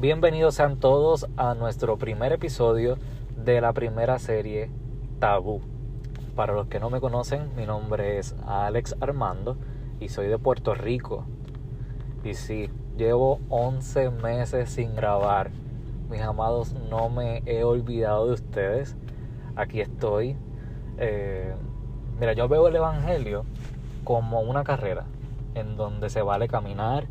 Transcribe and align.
Bienvenidos 0.00 0.54
sean 0.54 0.78
todos 0.78 1.26
a 1.36 1.54
nuestro 1.54 1.98
primer 1.98 2.32
episodio 2.32 2.96
de 3.36 3.60
la 3.60 3.74
primera 3.74 4.18
serie 4.18 4.70
Tabú. 5.18 5.60
Para 6.34 6.54
los 6.54 6.68
que 6.68 6.80
no 6.80 6.88
me 6.88 7.00
conocen, 7.00 7.54
mi 7.54 7.66
nombre 7.66 8.18
es 8.18 8.34
Alex 8.46 8.96
Armando 9.00 9.58
y 10.00 10.08
soy 10.08 10.28
de 10.28 10.38
Puerto 10.38 10.74
Rico. 10.74 11.26
Y 12.24 12.32
sí, 12.32 12.70
llevo 12.96 13.40
11 13.50 14.10
meses 14.10 14.70
sin 14.70 14.96
grabar. 14.96 15.50
Mis 16.08 16.22
amados, 16.22 16.74
no 16.88 17.10
me 17.10 17.42
he 17.44 17.62
olvidado 17.62 18.28
de 18.28 18.32
ustedes. 18.32 18.96
Aquí 19.54 19.82
estoy. 19.82 20.36
Eh, 20.96 21.54
mira, 22.18 22.32
yo 22.32 22.48
veo 22.48 22.68
el 22.68 22.76
Evangelio 22.76 23.44
como 24.04 24.40
una 24.40 24.64
carrera 24.64 25.04
en 25.54 25.76
donde 25.76 26.10
se 26.10 26.22
vale 26.22 26.48
caminar, 26.48 27.06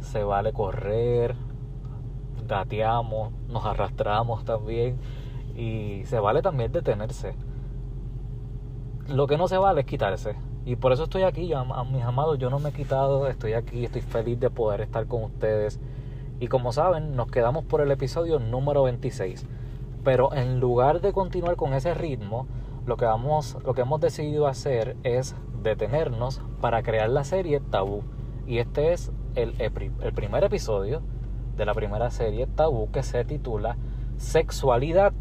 se 0.00 0.24
vale 0.24 0.52
correr, 0.52 1.34
gateamos, 2.46 3.32
nos 3.48 3.64
arrastramos 3.64 4.44
también 4.44 4.98
y 5.56 6.02
se 6.06 6.18
vale 6.18 6.42
también 6.42 6.72
detenerse. 6.72 7.34
Lo 9.08 9.26
que 9.26 9.36
no 9.36 9.48
se 9.48 9.58
vale 9.58 9.82
es 9.82 9.86
quitarse. 9.86 10.34
Y 10.66 10.76
por 10.76 10.92
eso 10.92 11.04
estoy 11.04 11.22
aquí, 11.24 11.46
yo, 11.46 11.58
a 11.58 11.84
mis 11.84 12.02
amados, 12.02 12.38
yo 12.38 12.48
no 12.48 12.58
me 12.58 12.70
he 12.70 12.72
quitado, 12.72 13.28
estoy 13.28 13.52
aquí, 13.52 13.84
estoy 13.84 14.00
feliz 14.00 14.40
de 14.40 14.48
poder 14.48 14.80
estar 14.80 15.06
con 15.06 15.24
ustedes. 15.24 15.78
Y 16.40 16.48
como 16.48 16.72
saben, 16.72 17.14
nos 17.14 17.30
quedamos 17.30 17.64
por 17.64 17.82
el 17.82 17.90
episodio 17.90 18.38
número 18.38 18.82
26. 18.84 19.46
Pero 20.04 20.32
en 20.32 20.60
lugar 20.60 21.02
de 21.02 21.12
continuar 21.12 21.56
con 21.56 21.74
ese 21.74 21.92
ritmo, 21.92 22.46
lo 22.86 22.96
que, 22.96 23.04
vamos, 23.04 23.56
lo 23.64 23.74
que 23.74 23.82
hemos 23.82 24.00
decidido 24.00 24.46
hacer 24.46 24.96
es 25.02 25.34
detenernos 25.62 26.42
para 26.60 26.82
crear 26.82 27.08
la 27.08 27.24
serie 27.24 27.60
Tabú. 27.60 28.02
Y 28.46 28.58
este 28.58 28.92
es 28.92 29.10
el, 29.34 29.54
el 29.60 30.12
primer 30.12 30.44
episodio 30.44 31.02
de 31.56 31.64
la 31.64 31.74
primera 31.74 32.10
serie 32.10 32.46
Tabú 32.46 32.90
que 32.90 33.02
se 33.02 33.24
titula 33.24 33.76
Sexualidad. 34.16 35.12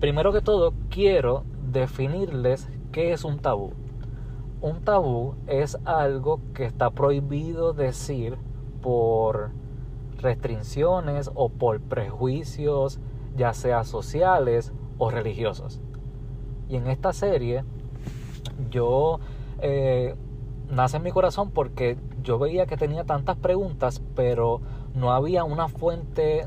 Primero 0.00 0.32
que 0.32 0.40
todo, 0.40 0.74
quiero 0.90 1.44
definirles 1.70 2.68
qué 2.92 3.12
es 3.12 3.24
un 3.24 3.38
tabú. 3.38 3.72
Un 4.60 4.82
tabú 4.82 5.34
es 5.46 5.78
algo 5.84 6.40
que 6.54 6.66
está 6.66 6.90
prohibido 6.90 7.72
decir 7.72 8.36
por 8.82 9.50
restricciones 10.18 11.30
o 11.34 11.48
por 11.48 11.80
prejuicios, 11.80 13.00
ya 13.36 13.54
sea 13.54 13.84
sociales 13.84 14.72
o 14.98 15.10
religiosos. 15.10 15.80
Y 16.70 16.76
en 16.76 16.86
esta 16.86 17.12
serie 17.12 17.64
yo 18.70 19.18
eh, 19.60 20.14
nace 20.70 20.98
en 20.98 21.02
mi 21.02 21.10
corazón 21.10 21.50
porque 21.50 21.98
yo 22.22 22.38
veía 22.38 22.66
que 22.66 22.76
tenía 22.76 23.04
tantas 23.04 23.36
preguntas, 23.36 24.00
pero 24.14 24.60
no 24.94 25.12
había 25.12 25.42
una 25.42 25.68
fuente 25.68 26.46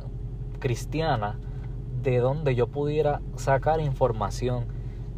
cristiana 0.59 1.37
de 2.01 2.19
donde 2.19 2.55
yo 2.55 2.67
pudiera 2.67 3.21
sacar 3.35 3.81
información 3.81 4.65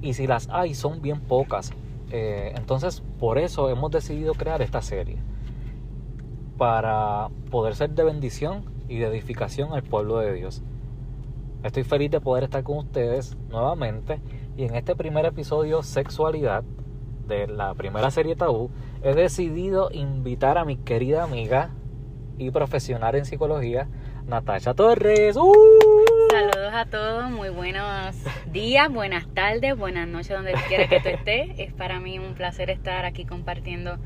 y 0.02 0.14
si 0.14 0.26
las 0.26 0.50
hay 0.50 0.74
son 0.74 1.04
bien 1.04 1.22
pocas. 1.22 1.72
Eh, 2.10 2.54
entonces 2.56 3.04
por 3.20 3.38
eso 3.38 3.70
hemos 3.70 3.92
decidido 3.92 4.34
crear 4.34 4.64
esta 4.64 4.82
serie 4.82 5.18
para 6.58 7.30
poder 7.52 7.76
ser 7.76 7.92
de 7.92 8.04
bendición 8.04 8.66
y 8.88 8.98
de 8.98 9.06
edificación 9.06 9.74
al 9.74 9.84
pueblo 9.84 10.18
de 10.18 10.34
Dios. 10.34 10.64
Estoy 11.64 11.84
feliz 11.84 12.10
de 12.10 12.22
poder 12.22 12.46
estar 12.46 12.64
con 12.64 12.78
ustedes 12.78 13.38
nuevamente 13.50 14.20
y 14.58 14.66
en 14.66 14.76
este 14.76 14.96
primer 14.96 15.26
episodio 15.26 15.84
Sexualidad 15.84 16.64
de 17.28 17.48
la 17.48 17.74
primera 17.74 18.10
serie 18.12 18.36
Tabú 18.36 18.72
he 19.04 19.14
decidido 19.14 19.90
invitar 19.92 20.58
a 20.58 20.66
mi 20.66 20.78
querida 20.78 21.24
amiga 21.24 21.72
y 22.38 22.52
profesional 22.52 23.16
en 23.16 23.26
psicología, 23.26 23.88
Natasha 24.26 24.74
Torres. 24.74 25.38
¡Uh! 25.38 25.54
Saludos 26.32 26.74
a 26.74 26.86
todos, 26.86 27.30
muy 27.32 27.50
buenos 27.50 28.16
días, 28.52 28.92
buenas 28.92 29.28
tardes, 29.34 29.78
buenas 29.78 30.08
noches, 30.08 30.36
donde 30.36 30.54
quiera 30.68 30.88
que 30.88 31.00
tú 31.00 31.10
estés. 31.10 31.58
Es 31.58 31.74
para 31.74 32.00
mí 32.00 32.20
un 32.20 32.34
placer 32.34 32.70
estar 32.70 33.06
aquí 33.06 33.26
compartiendo 33.26 33.98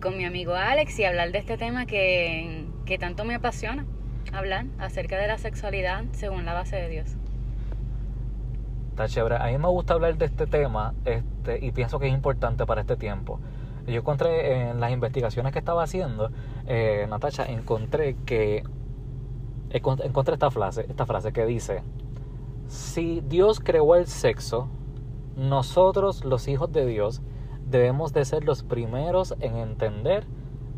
con 0.00 0.16
mi 0.16 0.24
amigo 0.24 0.54
Alex 0.54 0.98
y 0.98 1.04
hablar 1.04 1.30
de 1.32 1.38
este 1.38 1.56
tema 1.56 1.86
que, 1.86 2.66
que 2.86 2.98
tanto 2.98 3.24
me 3.24 3.36
apasiona, 3.36 3.86
hablar 4.32 4.66
acerca 4.78 5.16
de 5.16 5.28
la 5.28 5.38
sexualidad 5.38 6.04
según 6.12 6.44
la 6.44 6.54
base 6.54 6.76
de 6.76 6.88
Dios. 6.88 7.16
Está 8.96 9.08
chévere. 9.08 9.36
A 9.36 9.48
mí 9.48 9.58
me 9.58 9.68
gusta 9.68 9.92
hablar 9.92 10.16
de 10.16 10.24
este 10.24 10.46
tema 10.46 10.94
este, 11.04 11.62
y 11.62 11.70
pienso 11.70 11.98
que 11.98 12.06
es 12.06 12.14
importante 12.14 12.64
para 12.64 12.80
este 12.80 12.96
tiempo. 12.96 13.38
Yo 13.86 13.96
encontré 13.96 14.70
en 14.70 14.80
las 14.80 14.90
investigaciones 14.90 15.52
que 15.52 15.58
estaba 15.58 15.82
haciendo, 15.82 16.30
eh, 16.66 17.06
Natasha, 17.06 17.44
encontré 17.44 18.16
que 18.24 18.64
encontré 19.68 20.32
esta 20.32 20.50
frase, 20.50 20.86
esta 20.88 21.04
frase 21.04 21.34
que 21.34 21.44
dice: 21.44 21.82
Si 22.68 23.20
Dios 23.20 23.60
creó 23.60 23.96
el 23.96 24.06
sexo, 24.06 24.70
nosotros, 25.36 26.24
los 26.24 26.48
hijos 26.48 26.72
de 26.72 26.86
Dios, 26.86 27.20
debemos 27.66 28.14
de 28.14 28.24
ser 28.24 28.44
los 28.44 28.62
primeros 28.62 29.34
en 29.40 29.56
entender 29.56 30.24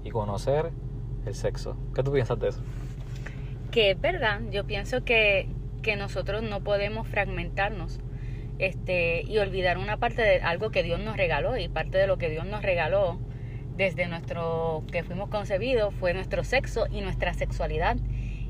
y 0.02 0.10
conocer 0.10 0.72
el 1.24 1.36
sexo. 1.36 1.76
¿Qué 1.94 2.02
tú 2.02 2.10
piensas 2.10 2.40
de 2.40 2.48
eso? 2.48 2.62
Que 3.70 3.92
es 3.92 4.00
verdad. 4.00 4.40
Yo 4.50 4.64
pienso 4.64 5.04
que, 5.04 5.48
que 5.82 5.94
nosotros 5.94 6.42
no 6.42 6.64
podemos 6.64 7.06
fragmentarnos 7.06 8.00
este, 8.58 9.22
y 9.22 9.38
olvidar 9.38 9.78
una 9.78 9.96
parte 9.96 10.22
de 10.22 10.40
algo 10.40 10.70
que 10.70 10.82
Dios 10.82 11.00
nos 11.00 11.16
regaló 11.16 11.56
y 11.56 11.68
parte 11.68 11.98
de 11.98 12.06
lo 12.06 12.18
que 12.18 12.28
Dios 12.28 12.46
nos 12.46 12.62
regaló 12.62 13.18
desde 13.76 14.08
nuestro 14.08 14.82
que 14.90 15.04
fuimos 15.04 15.28
concebidos 15.28 15.94
fue 15.94 16.12
nuestro 16.12 16.42
sexo 16.42 16.86
y 16.90 17.00
nuestra 17.00 17.32
sexualidad 17.32 17.96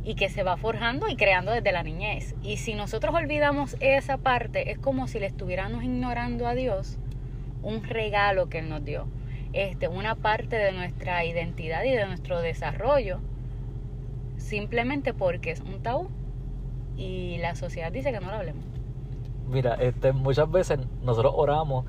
y 0.02 0.14
que 0.14 0.30
se 0.30 0.42
va 0.42 0.56
forjando 0.56 1.06
y 1.08 1.16
creando 1.16 1.52
desde 1.52 1.70
la 1.70 1.82
niñez. 1.82 2.34
Y 2.42 2.56
si 2.56 2.74
nosotros 2.74 3.14
olvidamos 3.14 3.76
esa 3.80 4.16
parte, 4.16 4.70
es 4.70 4.78
como 4.78 5.06
si 5.06 5.19
le 5.20 5.26
estuviéramos 5.26 5.84
ignorando 5.84 6.46
a 6.46 6.54
Dios 6.54 6.98
un 7.62 7.84
regalo 7.84 8.48
que 8.48 8.60
Él 8.60 8.70
nos 8.70 8.82
dio, 8.82 9.06
este, 9.52 9.88
una 9.88 10.14
parte 10.14 10.56
de 10.56 10.72
nuestra 10.72 11.26
identidad 11.26 11.84
y 11.84 11.90
de 11.90 12.06
nuestro 12.06 12.40
desarrollo, 12.40 13.20
simplemente 14.38 15.12
porque 15.12 15.50
es 15.50 15.60
un 15.60 15.82
tabú 15.82 16.08
y 16.96 17.36
la 17.38 17.54
sociedad 17.54 17.92
dice 17.92 18.10
que 18.10 18.20
no 18.20 18.28
lo 18.28 18.36
hablemos. 18.36 18.68
Mira, 19.48 19.75
este, 19.75 20.12
muchas 20.12 20.50
veces 20.50 20.78
nosotros 21.03 21.32
oramos, 21.36 21.84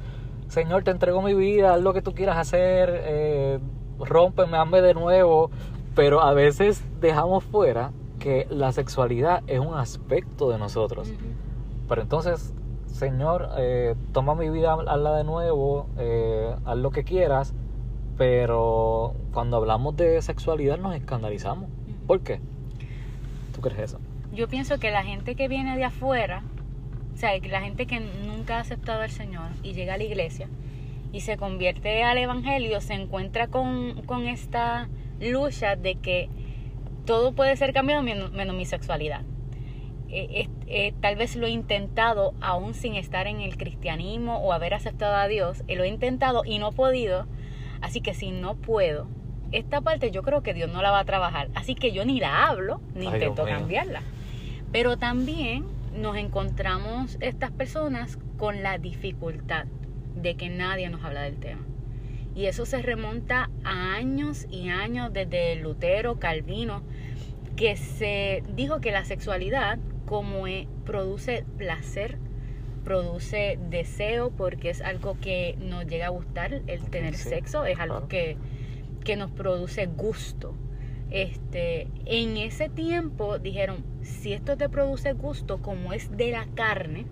Señor, 0.48 0.84
te 0.84 0.92
entrego 0.92 1.22
mi 1.22 1.34
vida, 1.34 1.74
haz 1.74 1.82
lo 1.82 1.94
que 1.94 2.02
tú 2.02 2.14
quieras 2.14 2.38
hacer, 2.38 2.90
eh, 3.04 3.60
rómpeme, 4.00 4.58
hazme 4.58 4.82
de 4.82 4.94
nuevo, 4.94 5.52
pero 5.96 6.22
a 6.22 6.34
veces 6.34 6.84
dejamos 7.00 7.44
fuera 7.44 7.92
que 8.18 8.48
la 8.50 8.72
sexualidad 8.72 9.44
es 9.48 9.60
un 9.60 9.76
aspecto 9.76 10.50
de 10.50 10.58
nosotros. 10.58 11.12
Pero 11.88 12.02
entonces, 12.02 12.54
Señor, 12.88 13.50
eh, 13.58 13.96
toma 14.12 14.36
mi 14.36 14.50
vida, 14.50 14.74
hazla 14.74 15.18
de 15.18 15.24
nuevo, 15.24 15.88
eh, 15.98 16.56
haz 16.66 16.78
lo 16.78 16.92
que 16.92 17.04
quieras, 17.04 17.54
pero 18.18 19.14
cuando 19.34 19.58
hablamos 19.58 19.96
de 19.98 20.22
sexualidad 20.22 20.78
nos 20.78 20.96
escandalizamos. 20.96 21.70
¿Por 22.08 22.22
qué? 22.22 22.42
¿Tú 23.54 23.62
crees 23.62 23.92
eso? 23.92 24.00
Yo 24.34 24.48
pienso 24.48 24.80
que 24.80 24.92
la 24.92 25.04
gente 25.04 25.36
que 25.36 25.48
viene 25.48 25.78
de 25.78 25.86
afuera 25.86 26.44
sea, 27.20 27.38
la 27.38 27.62
gente 27.62 27.86
que 27.86 28.00
nunca 28.00 28.58
ha 28.58 28.60
aceptado 28.62 29.02
al 29.02 29.12
Señor 29.12 29.50
y 29.62 29.74
llega 29.74 29.96
a 29.96 29.98
la 29.98 30.04
iglesia 30.06 30.48
y 31.12 31.22
se 31.22 31.38
convierte 31.38 32.04
al 32.04 32.18
Evangelio, 32.18 32.80
se 32.82 32.94
encuentra 32.94 33.48
con, 33.48 33.98
esta 34.28 34.88
lucha 35.20 35.76
de 35.76 35.96
que 35.96 36.30
todo 37.06 37.34
puede 37.34 37.58
ser 37.58 37.74
cambiado 37.74 38.04
menos, 38.04 38.56
mi 38.56 38.66
sexualidad. 38.66 39.24
Eh, 40.12 40.48
eh, 40.68 40.94
tal 41.02 41.18
vez 41.18 41.36
lo 41.36 41.46
he 41.46 41.52
intentado 41.52 42.34
aún 42.42 42.74
sin 42.74 42.96
estar 42.96 43.28
en 43.28 43.42
el 43.42 43.58
cristianismo 43.58 44.38
o 44.38 44.54
haber 44.54 44.74
aceptado 44.74 45.16
a 45.16 45.28
Dios, 45.28 45.64
eh, 45.68 45.76
lo 45.76 45.84
he 45.84 45.88
intentado 45.88 46.44
y 46.46 46.58
no 46.58 46.70
he 46.70 46.72
podido, 46.72 47.28
así 47.82 48.02
que 48.02 48.14
si 48.14 48.32
no 48.32 48.56
puedo, 48.56 49.08
esta 49.52 49.82
parte 49.82 50.10
yo 50.10 50.24
creo 50.24 50.42
que 50.42 50.54
Dios 50.54 50.72
no 50.72 50.82
la 50.82 50.90
va 50.90 51.00
a 51.00 51.06
trabajar, 51.06 51.50
así 51.54 51.76
que 51.76 51.92
yo 51.92 52.06
ni 52.06 52.20
la 52.20 52.48
hablo, 52.48 52.82
ni 52.96 53.06
intento 53.06 53.46
cambiarla. 53.46 54.02
Pero 54.72 54.98
también 54.98 55.66
nos 56.00 56.16
encontramos 56.16 57.18
estas 57.20 57.52
personas 57.52 58.18
con 58.38 58.64
la 58.64 58.78
dificultad 58.78 59.66
de 60.16 60.36
que 60.36 60.50
nadie 60.50 60.90
nos 60.90 61.04
habla 61.04 61.22
del 61.24 61.38
tema. 61.38 61.66
Y 62.36 62.46
eso 62.46 62.66
se 62.66 62.82
remonta 62.82 63.50
a 63.64 63.96
años 63.96 64.48
y 64.50 64.70
años 64.70 65.12
desde 65.12 65.56
Lutero, 65.58 66.20
Calvino, 66.20 66.84
que 67.56 67.76
se 67.76 68.44
dijo 68.56 68.80
que 68.80 68.92
la 68.92 69.04
sexualidad 69.04 69.80
como 70.06 70.48
e, 70.48 70.68
produce 70.86 71.44
placer, 71.58 72.18
produce 72.84 73.60
deseo, 73.70 74.32
porque 74.32 74.70
es 74.70 74.82
algo 74.82 75.18
que 75.20 75.58
nos 75.60 75.86
llega 75.86 76.08
a 76.08 76.10
gustar, 76.10 76.62
el 76.66 76.82
tener 76.90 77.16
sexo, 77.16 77.66
es 77.66 77.78
algo 77.80 78.08
que, 78.08 78.38
que 79.04 79.18
nos 79.18 79.32
produce 79.32 79.88
gusto. 79.88 80.56
Este, 81.12 81.88
en 82.06 82.38
ese 82.38 82.70
tiempo 82.70 83.40
dijeron, 83.40 83.84
si 84.02 84.34
esto 84.34 84.58
te 84.58 84.70
produce 84.70 85.14
gusto 85.14 85.62
como 85.62 85.92
es 85.94 86.16
de 86.16 86.32
la 86.32 86.46
carne, 86.54 87.08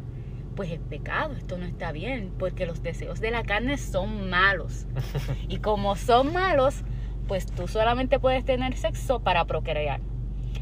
pues 0.55 0.71
es 0.71 0.79
pecado, 0.79 1.33
esto 1.33 1.57
no 1.57 1.65
está 1.65 1.91
bien, 1.91 2.31
porque 2.37 2.65
los 2.65 2.83
deseos 2.83 3.19
de 3.19 3.31
la 3.31 3.43
carne 3.43 3.77
son 3.77 4.29
malos. 4.29 4.85
y 5.47 5.57
como 5.57 5.95
son 5.95 6.31
malos, 6.31 6.83
pues 7.27 7.47
tú 7.47 7.67
solamente 7.67 8.19
puedes 8.19 8.45
tener 8.45 8.75
sexo 8.75 9.19
para 9.19 9.45
procrear. 9.45 10.01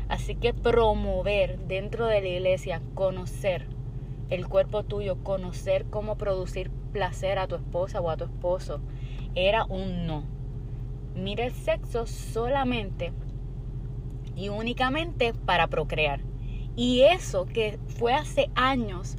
Así 0.07 0.35
que 0.35 0.53
promover 0.53 1.59
dentro 1.59 2.07
de 2.07 2.21
la 2.21 2.27
iglesia, 2.27 2.81
conocer 2.93 3.67
el 4.29 4.47
cuerpo 4.47 4.83
tuyo, 4.83 5.23
conocer 5.23 5.85
cómo 5.85 6.17
producir 6.17 6.71
placer 6.91 7.37
a 7.37 7.47
tu 7.47 7.55
esposa 7.55 8.01
o 8.01 8.09
a 8.09 8.17
tu 8.17 8.25
esposo, 8.25 8.81
era 9.35 9.65
un 9.65 10.07
no. 10.07 10.23
Mira 11.15 11.45
el 11.45 11.53
sexo 11.53 12.05
solamente 12.05 13.13
y 14.35 14.49
únicamente 14.49 15.33
para 15.33 15.67
procrear. 15.67 16.21
Y 16.75 17.01
eso 17.01 17.45
que 17.45 17.79
fue 17.87 18.13
hace 18.13 18.49
años, 18.55 19.15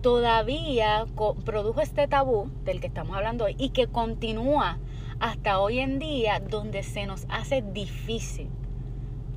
todavía 0.00 1.06
produjo 1.44 1.80
este 1.80 2.08
tabú 2.08 2.50
del 2.64 2.80
que 2.80 2.86
estamos 2.86 3.16
hablando 3.16 3.44
hoy 3.44 3.56
y 3.58 3.70
que 3.70 3.86
continúa 3.86 4.78
hasta 5.18 5.58
hoy 5.58 5.80
en 5.80 5.98
día 5.98 6.40
donde 6.40 6.82
se 6.82 7.06
nos 7.06 7.26
hace 7.28 7.62
difícil 7.62 8.48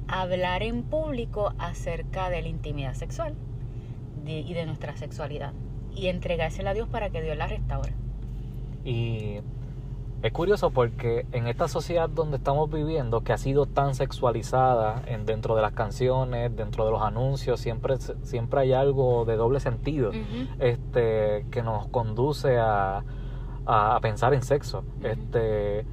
hablar 0.08 0.64
en 0.64 0.84
público 0.84 1.54
acerca 1.58 2.30
de 2.30 2.42
la 2.42 2.48
intimidad 2.48 2.94
sexual 2.94 3.36
y 4.26 4.54
de 4.54 4.66
nuestra 4.66 4.96
sexualidad 4.96 5.54
y 5.96 6.08
entregársela 6.08 6.72
a 6.72 6.74
Dios 6.74 6.88
para 6.88 7.10
que 7.10 7.22
Dios 7.22 7.38
la 7.38 7.48
restaure. 7.48 7.94
Y 8.86 9.40
es 10.24 10.32
curioso 10.32 10.72
porque 10.72 11.26
en 11.34 11.48
esta 11.48 11.68
sociedad 11.68 12.10
donde 12.10 12.38
estamos 12.38 12.72
viviendo, 12.72 13.26
que 13.26 13.34
ha 13.34 13.38
sido 13.38 13.66
tan 13.66 13.94
sexualizada 13.94 15.04
en, 15.06 15.26
dentro 15.26 15.54
de 15.54 15.62
las 15.62 15.74
canciones, 15.74 16.56
dentro 16.56 16.86
de 16.86 16.92
los 16.92 17.02
anuncios, 17.02 17.60
siempre, 17.60 17.98
siempre 17.98 18.62
hay 18.62 18.72
algo 18.72 19.26
de 19.26 19.36
doble 19.36 19.60
sentido 19.60 20.12
este, 20.60 21.46
que 21.52 21.62
nos 21.62 21.88
conduce 21.88 22.58
a, 22.58 23.04
a, 23.66 24.00
pensar 24.02 24.34
en 24.34 24.44
sexo. 24.44 24.86
este, 25.04 25.86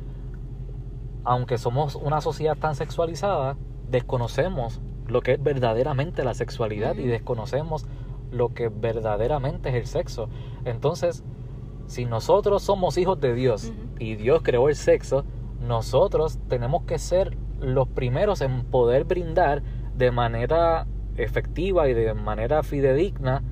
aunque 1.25 1.59
somos 1.59 1.97
una 1.97 2.21
sociedad 2.21 2.57
tan 2.57 2.77
sexualizada, 2.77 3.57
desconocemos 3.89 4.81
lo 5.09 5.23
que 5.23 5.33
es 5.33 5.43
verdaderamente 5.43 6.23
la 6.23 6.35
sexualidad 6.35 6.95
y 6.95 7.07
desconocemos 7.07 7.85
lo 8.31 8.51
que 8.55 8.69
verdaderamente 8.69 9.71
es 9.71 9.75
el 9.75 9.87
sexo. 9.87 10.29
Entonces, 10.65 11.25
si 11.89 12.05
nosotros 12.05 12.63
somos 12.63 12.97
hijos 12.97 13.21
de 13.21 13.35
Dios 13.35 13.73
y 14.01 14.17
Dios 14.17 14.41
creó 14.43 14.69
el 14.69 14.75
sexo, 14.75 15.25
nosotros 15.61 16.41
tenemos 16.49 16.83
que 16.85 16.99
ser 16.99 17.37
los 17.61 17.87
primeros 17.87 18.41
en 18.41 18.65
poder 18.65 19.05
brindar 19.05 19.63
de 19.97 20.11
manera 20.11 20.87
efectiva 21.17 21.89
y 21.89 21.95
de 21.95 22.15
manera 22.15 22.63
fidedigna 22.63 23.43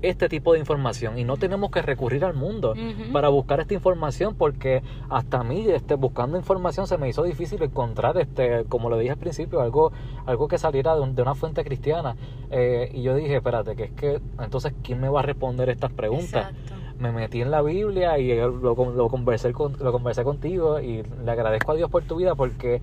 este 0.00 0.28
tipo 0.28 0.54
de 0.54 0.58
información. 0.58 1.18
Y 1.18 1.24
no 1.24 1.36
tenemos 1.36 1.70
que 1.70 1.80
recurrir 1.80 2.24
al 2.24 2.34
mundo 2.34 2.74
para 3.12 3.28
buscar 3.28 3.60
esta 3.60 3.74
información 3.74 4.34
porque 4.34 4.82
hasta 5.08 5.40
a 5.40 5.44
mí 5.44 5.64
este, 5.68 5.94
buscando 5.94 6.36
información 6.36 6.86
se 6.86 6.98
me 6.98 7.08
hizo 7.08 7.22
difícil 7.22 7.62
encontrar 7.62 8.18
este 8.18 8.64
como 8.64 8.90
lo 8.90 8.98
dije 8.98 9.12
al 9.12 9.18
principio 9.18 9.60
algo 9.60 9.92
algo 10.26 10.48
que 10.48 10.58
saliera 10.58 10.96
de, 10.96 11.22
una 11.22 11.34
fuente 11.34 11.62
cristiana. 11.64 12.16
Eh, 12.50 12.90
y 12.92 13.02
yo 13.02 13.14
dije 13.14 13.36
espérate 13.36 13.76
que 13.76 13.84
es 13.84 13.92
que 13.92 14.20
entonces 14.40 14.74
quién 14.82 15.00
me 15.00 15.08
va 15.08 15.20
a 15.20 15.22
responder 15.22 15.68
estas 15.68 15.92
preguntas 15.92 16.52
me 16.98 17.12
metí 17.12 17.40
en 17.40 17.50
la 17.50 17.62
Biblia 17.62 18.18
y 18.18 18.34
lo, 18.36 18.74
lo 18.74 19.08
conversé 19.08 19.52
con, 19.52 19.76
lo 19.78 19.92
conversé 19.92 20.24
contigo 20.24 20.80
y 20.80 21.02
le 21.02 21.30
agradezco 21.30 21.72
a 21.72 21.74
Dios 21.74 21.90
por 21.90 22.04
tu 22.04 22.16
vida 22.16 22.34
porque 22.34 22.80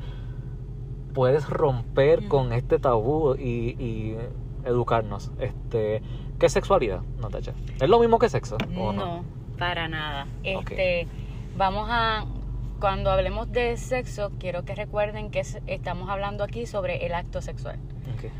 puedes 1.13 1.50
romper 1.50 2.27
con 2.27 2.53
este 2.53 2.79
tabú 2.79 3.35
y, 3.35 3.75
y 3.79 4.17
educarnos 4.65 5.31
este 5.39 6.01
¿Qué 6.39 6.45
es 6.45 6.53
sexualidad, 6.53 7.01
Natacha? 7.19 7.53
¿Es 7.81 7.89
lo 7.89 8.00
mismo 8.00 8.17
que 8.17 8.29
sexo? 8.29 8.57
no? 8.69 9.25
para 9.57 9.89
nada. 9.89 10.25
Este, 10.41 11.05
vamos 11.57 11.88
a 11.91 12.25
cuando 12.79 13.11
hablemos 13.11 13.51
de 13.51 13.75
sexo, 13.77 14.31
quiero 14.39 14.63
que 14.63 14.73
recuerden 14.75 15.31
que 15.31 15.43
estamos 15.67 16.09
hablando 16.09 16.43
aquí 16.43 16.65
sobre 16.65 17.05
el 17.05 17.13
acto 17.13 17.41
sexual. 17.41 17.79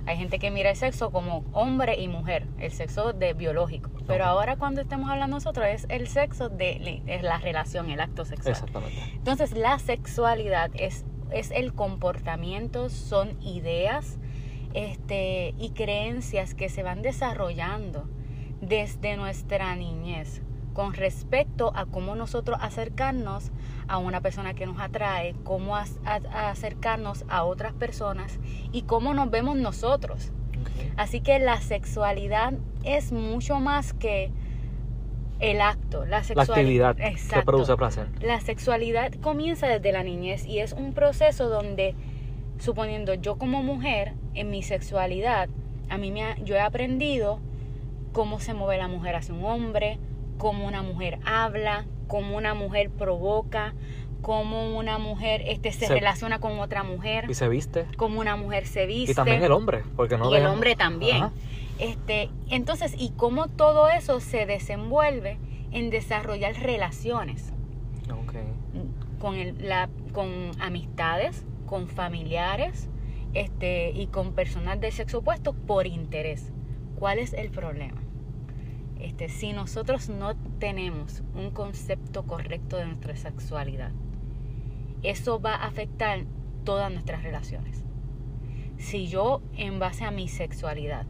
Hay 0.06 0.18
gente 0.18 0.40
que 0.40 0.52
mira 0.52 0.72
el 0.72 0.76
sexo 0.76 1.10
como 1.10 1.46
hombre 1.54 2.02
y 2.02 2.08
mujer, 2.10 2.48
el 2.58 2.72
sexo 2.72 3.14
de 3.14 3.34
biológico. 3.34 3.90
Pero 4.08 4.26
ahora 4.26 4.58
cuando 4.58 4.82
estemos 4.82 5.10
hablando 5.10 5.38
nosotros 5.38 5.66
es 5.68 5.86
el 5.90 6.08
sexo 6.08 6.50
de 6.50 7.02
es 7.08 7.22
la 7.22 7.38
relación, 7.38 7.90
el 7.90 8.02
acto 8.02 8.26
sexual. 8.26 8.54
Exactamente. 8.54 9.00
Entonces 9.14 9.54
la 9.54 9.80
sexualidad 9.80 10.72
es, 10.74 11.06
es 11.32 11.52
el 11.52 11.74
comportamiento, 11.74 12.90
son 12.90 13.42
ideas, 13.42 14.18
este, 14.74 15.56
y 15.58 15.72
creencias 15.72 16.56
que 16.56 16.70
se 16.70 16.84
van 16.84 17.02
desarrollando 17.02 18.10
desde 18.62 19.16
nuestra 19.16 19.76
niñez 19.76 20.42
con 20.74 20.94
respecto 20.94 21.72
a 21.76 21.86
cómo 21.86 22.16
nosotros 22.16 22.58
acercarnos 22.62 23.52
a 23.88 23.98
una 23.98 24.22
persona 24.22 24.54
que 24.54 24.66
nos 24.66 24.80
atrae, 24.80 25.36
cómo 25.44 25.76
acercarnos 25.76 27.26
a 27.28 27.44
otras 27.44 27.74
personas 27.74 28.40
y 28.72 28.84
cómo 28.84 29.14
nos 29.14 29.30
vemos 29.32 29.58
nosotros. 29.58 30.32
Así 30.98 31.22
que 31.22 31.40
la 31.40 31.60
sexualidad 31.62 32.54
es 32.84 33.12
mucho 33.12 33.60
más 33.60 33.94
que 33.94 34.32
el 35.40 35.62
acto, 35.62 36.06
la, 36.06 36.18
actividad 36.18 36.96
que 36.98 37.42
produce 37.44 37.76
placer. 37.78 38.08
La 38.22 38.42
sexualidad 38.42 39.14
comienza 39.22 39.68
desde 39.68 39.92
la 39.92 40.04
niñez 40.04 40.46
y 40.46 40.60
es 40.60 40.74
un 40.74 40.94
proceso 40.94 41.50
donde 41.50 41.96
suponiendo 42.60 43.14
yo 43.14 43.38
como 43.38 43.64
mujer, 43.64 44.14
en 44.34 44.50
mi 44.50 44.64
sexualidad, 44.64 45.50
a 45.90 45.98
mí 45.98 46.12
me 46.12 46.36
yo 46.44 46.56
he 46.56 46.60
aprendido 46.60 47.40
cómo 48.12 48.40
se 48.40 48.54
mueve 48.54 48.78
la 48.78 48.88
mujer 48.88 49.16
hacia 49.16 49.34
un 49.34 49.46
hombre, 49.46 49.98
cómo 50.40 50.66
una 50.66 50.82
mujer 50.82 51.20
habla, 51.26 51.86
cómo 52.08 52.36
una 52.38 52.56
mujer 52.56 52.90
provoca, 52.90 53.76
cómo 54.22 54.76
una 54.76 54.98
mujer 54.98 55.44
este, 55.46 55.72
se, 55.72 55.88
relaciona 55.88 56.40
con 56.40 56.60
otra 56.60 56.82
mujer. 56.82 57.30
Y 57.30 57.36
se 57.36 57.48
viste. 57.48 57.86
Cómo 57.98 58.20
una 58.20 58.36
mujer 58.38 58.66
se 58.66 58.88
viste. 58.88 59.12
Y 59.12 59.16
también 59.16 59.44
el 59.44 59.52
hombre, 59.52 59.84
porque 59.96 60.18
no 60.18 60.32
Y 60.32 60.36
el 60.36 60.48
hombre 60.48 60.76
también. 60.76 61.30
Este, 61.78 62.30
entonces, 62.50 62.96
y 62.98 63.12
cómo 63.12 63.48
todo 63.48 63.90
eso 63.90 64.20
se 64.22 64.46
desenvuelve 64.46 65.38
en 65.72 65.92
desarrollar 65.92 66.56
relaciones. 66.56 67.54
Con, 69.20 69.36
el, 69.36 69.68
la, 69.68 69.90
con 70.14 70.52
amistades, 70.60 71.46
con 71.66 71.90
familiares 71.90 72.90
este, 73.34 73.92
y 73.92 74.08
con 74.08 74.32
personas 74.32 74.80
del 74.80 74.94
sexo 74.94 75.20
opuesto 75.20 75.54
por 75.54 75.86
interés. 75.86 76.54
¿Cuál 76.98 77.20
es 77.20 77.34
el 77.34 77.50
problema? 77.50 78.02
Este, 79.00 79.30
si 79.30 79.54
nosotros 79.54 80.10
no 80.10 80.36
tenemos 80.60 81.24
un 81.34 81.52
concepto 81.52 82.24
correcto 82.24 82.78
de 82.78 82.86
nuestra 82.86 83.16
sexualidad, 83.16 83.92
eso 85.04 85.40
va 85.40 85.56
a 85.56 85.68
afectar 85.68 86.26
todas 86.66 86.92
nuestras 86.92 87.24
relaciones. 87.24 87.84
Si 88.78 89.08
yo, 89.08 89.42
en 89.56 89.80
base 89.80 90.04
a 90.04 90.12
mi 90.12 90.28
sexualidad, 90.28 91.06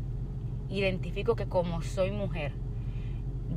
identifico 0.69 1.35
que 1.35 1.47
como 1.47 1.81
soy 1.81 2.11
mujer, 2.11 2.53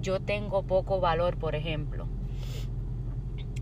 yo 0.01 0.21
tengo 0.21 0.63
poco 0.63 1.01
valor, 1.01 1.37
por 1.37 1.55
ejemplo, 1.55 2.07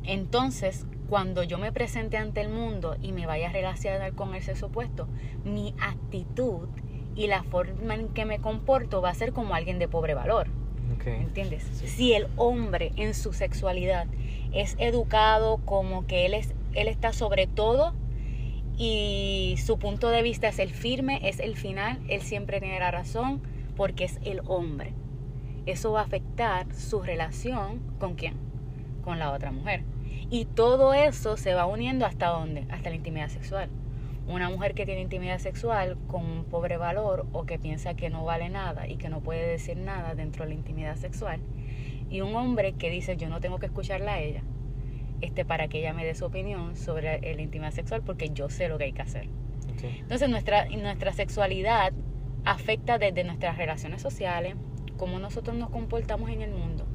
entonces 0.05 0.87
cuando 1.09 1.43
yo 1.43 1.59
me 1.59 1.73
presente 1.73 2.17
ante 2.17 2.41
el 2.41 2.49
mundo 2.49 2.97
y 3.03 3.11
me 3.13 3.27
vaya 3.27 3.49
a 3.49 3.53
relacionar 3.53 4.15
con 4.15 4.35
el 4.35 4.43
sexo 4.43 4.67
opuesto, 4.67 5.09
mi 5.45 5.75
actitud 5.81 6.69
y 7.17 7.27
la 7.27 7.43
forma 7.43 7.97
en 7.97 8.09
que 8.11 8.25
me 8.25 8.39
comporto 8.39 9.03
va 9.03 9.11
a 9.11 9.15
ser 9.15 9.33
como 9.33 9.55
alguien 9.55 9.81
de 9.81 9.89
pobre 9.89 10.15
valor. 10.15 10.60
¿Entiendes? 11.07 11.65
Si 11.85 12.13
el 12.13 12.27
hombre 12.37 12.93
en 12.97 13.15
su 13.15 13.33
sexualidad 13.33 14.07
es 14.53 14.77
educado 14.79 15.59
como 15.65 16.07
que 16.07 16.27
él, 16.27 16.35
es, 16.35 16.55
él 16.75 16.89
está 16.89 17.13
sobre 17.13 17.47
todo 17.47 17.95
y 18.77 19.57
su 19.65 19.79
punto 19.79 20.09
de 20.09 20.23
vista 20.23 20.49
es 20.49 20.59
el 20.59 20.71
firme, 20.71 21.21
es 21.29 21.39
el 21.39 21.57
final, 21.57 21.99
él 22.09 22.23
siempre 22.23 22.61
tiene 22.61 22.79
la 22.79 22.91
razón 22.91 23.41
porque 23.77 24.05
es 24.05 24.19
el 24.25 24.41
hombre. 24.47 24.95
Eso 25.67 25.93
va 25.93 26.01
a 26.01 26.05
afectar 26.05 26.73
su 26.75 27.03
relación 27.03 27.81
con 27.99 28.15
quién? 28.15 28.35
Con 29.05 29.19
la 29.19 29.33
otra 29.33 29.53
mujer. 29.53 29.85
Y 30.31 30.47
todo 30.47 30.95
eso 30.95 31.37
se 31.37 31.55
va 31.55 31.67
uniendo 31.67 32.07
hasta 32.07 32.29
dónde? 32.29 32.67
Hasta 32.71 32.91
la 32.91 32.97
intimidad 32.97 33.29
sexual. 33.29 33.69
Una 34.27 34.49
mujer 34.49 34.75
que 34.75 34.87
tiene 34.87 35.01
intimidad 35.01 35.39
sexual 35.39 35.97
con 36.07 36.25
un 36.25 36.45
pobre 36.45 36.77
valor 36.77 37.27
o 37.33 37.45
que 37.45 37.59
piensa 37.59 37.95
que 37.95 38.11
no 38.11 38.25
vale 38.25 38.49
nada 38.49 38.87
y 38.87 38.97
que 38.97 39.09
no 39.09 39.21
puede 39.21 39.47
decir 39.47 39.77
nada 39.77 40.15
dentro 40.15 40.45
de 40.45 40.51
la 40.51 40.55
intimidad 40.55 40.97
sexual. 40.97 41.41
Y 42.11 42.21
un 42.21 42.35
hombre 42.37 42.75
que 42.75 42.91
dice 42.91 43.17
yo 43.17 43.29
no 43.29 43.41
tengo 43.41 43.59
que 43.59 43.67
escucharla 43.67 44.15
a 44.15 44.21
ella 44.21 44.43
este, 45.21 45.45
para 45.45 45.69
que 45.69 45.81
ella 45.81 45.93
me 45.93 46.05
dé 46.05 46.15
su 46.15 46.25
opinión 46.25 46.77
sobre 46.77 47.21
la 47.35 47.43
intimidad 47.43 47.73
sexual 47.73 48.03
porque 48.05 48.31
yo 48.31 48.49
sé 48.49 48.69
lo 48.69 48.79
que 48.79 48.85
hay 48.85 48.93
que 48.93 49.03
hacer. 49.03 49.29
Entonces 49.83 50.29
nuestra, 50.29 50.67
nuestra 50.67 51.13
sexualidad 51.13 51.93
afecta 52.45 52.99
desde 52.99 53.25
nuestras 53.25 53.57
relaciones 53.57 54.03
sociales, 54.03 54.55
cómo 54.97 55.19
nosotros 55.19 55.57
nos 55.57 55.71
comportamos 55.71 56.31
en 56.31 56.43
el 56.43 56.51
mundo 56.51 56.87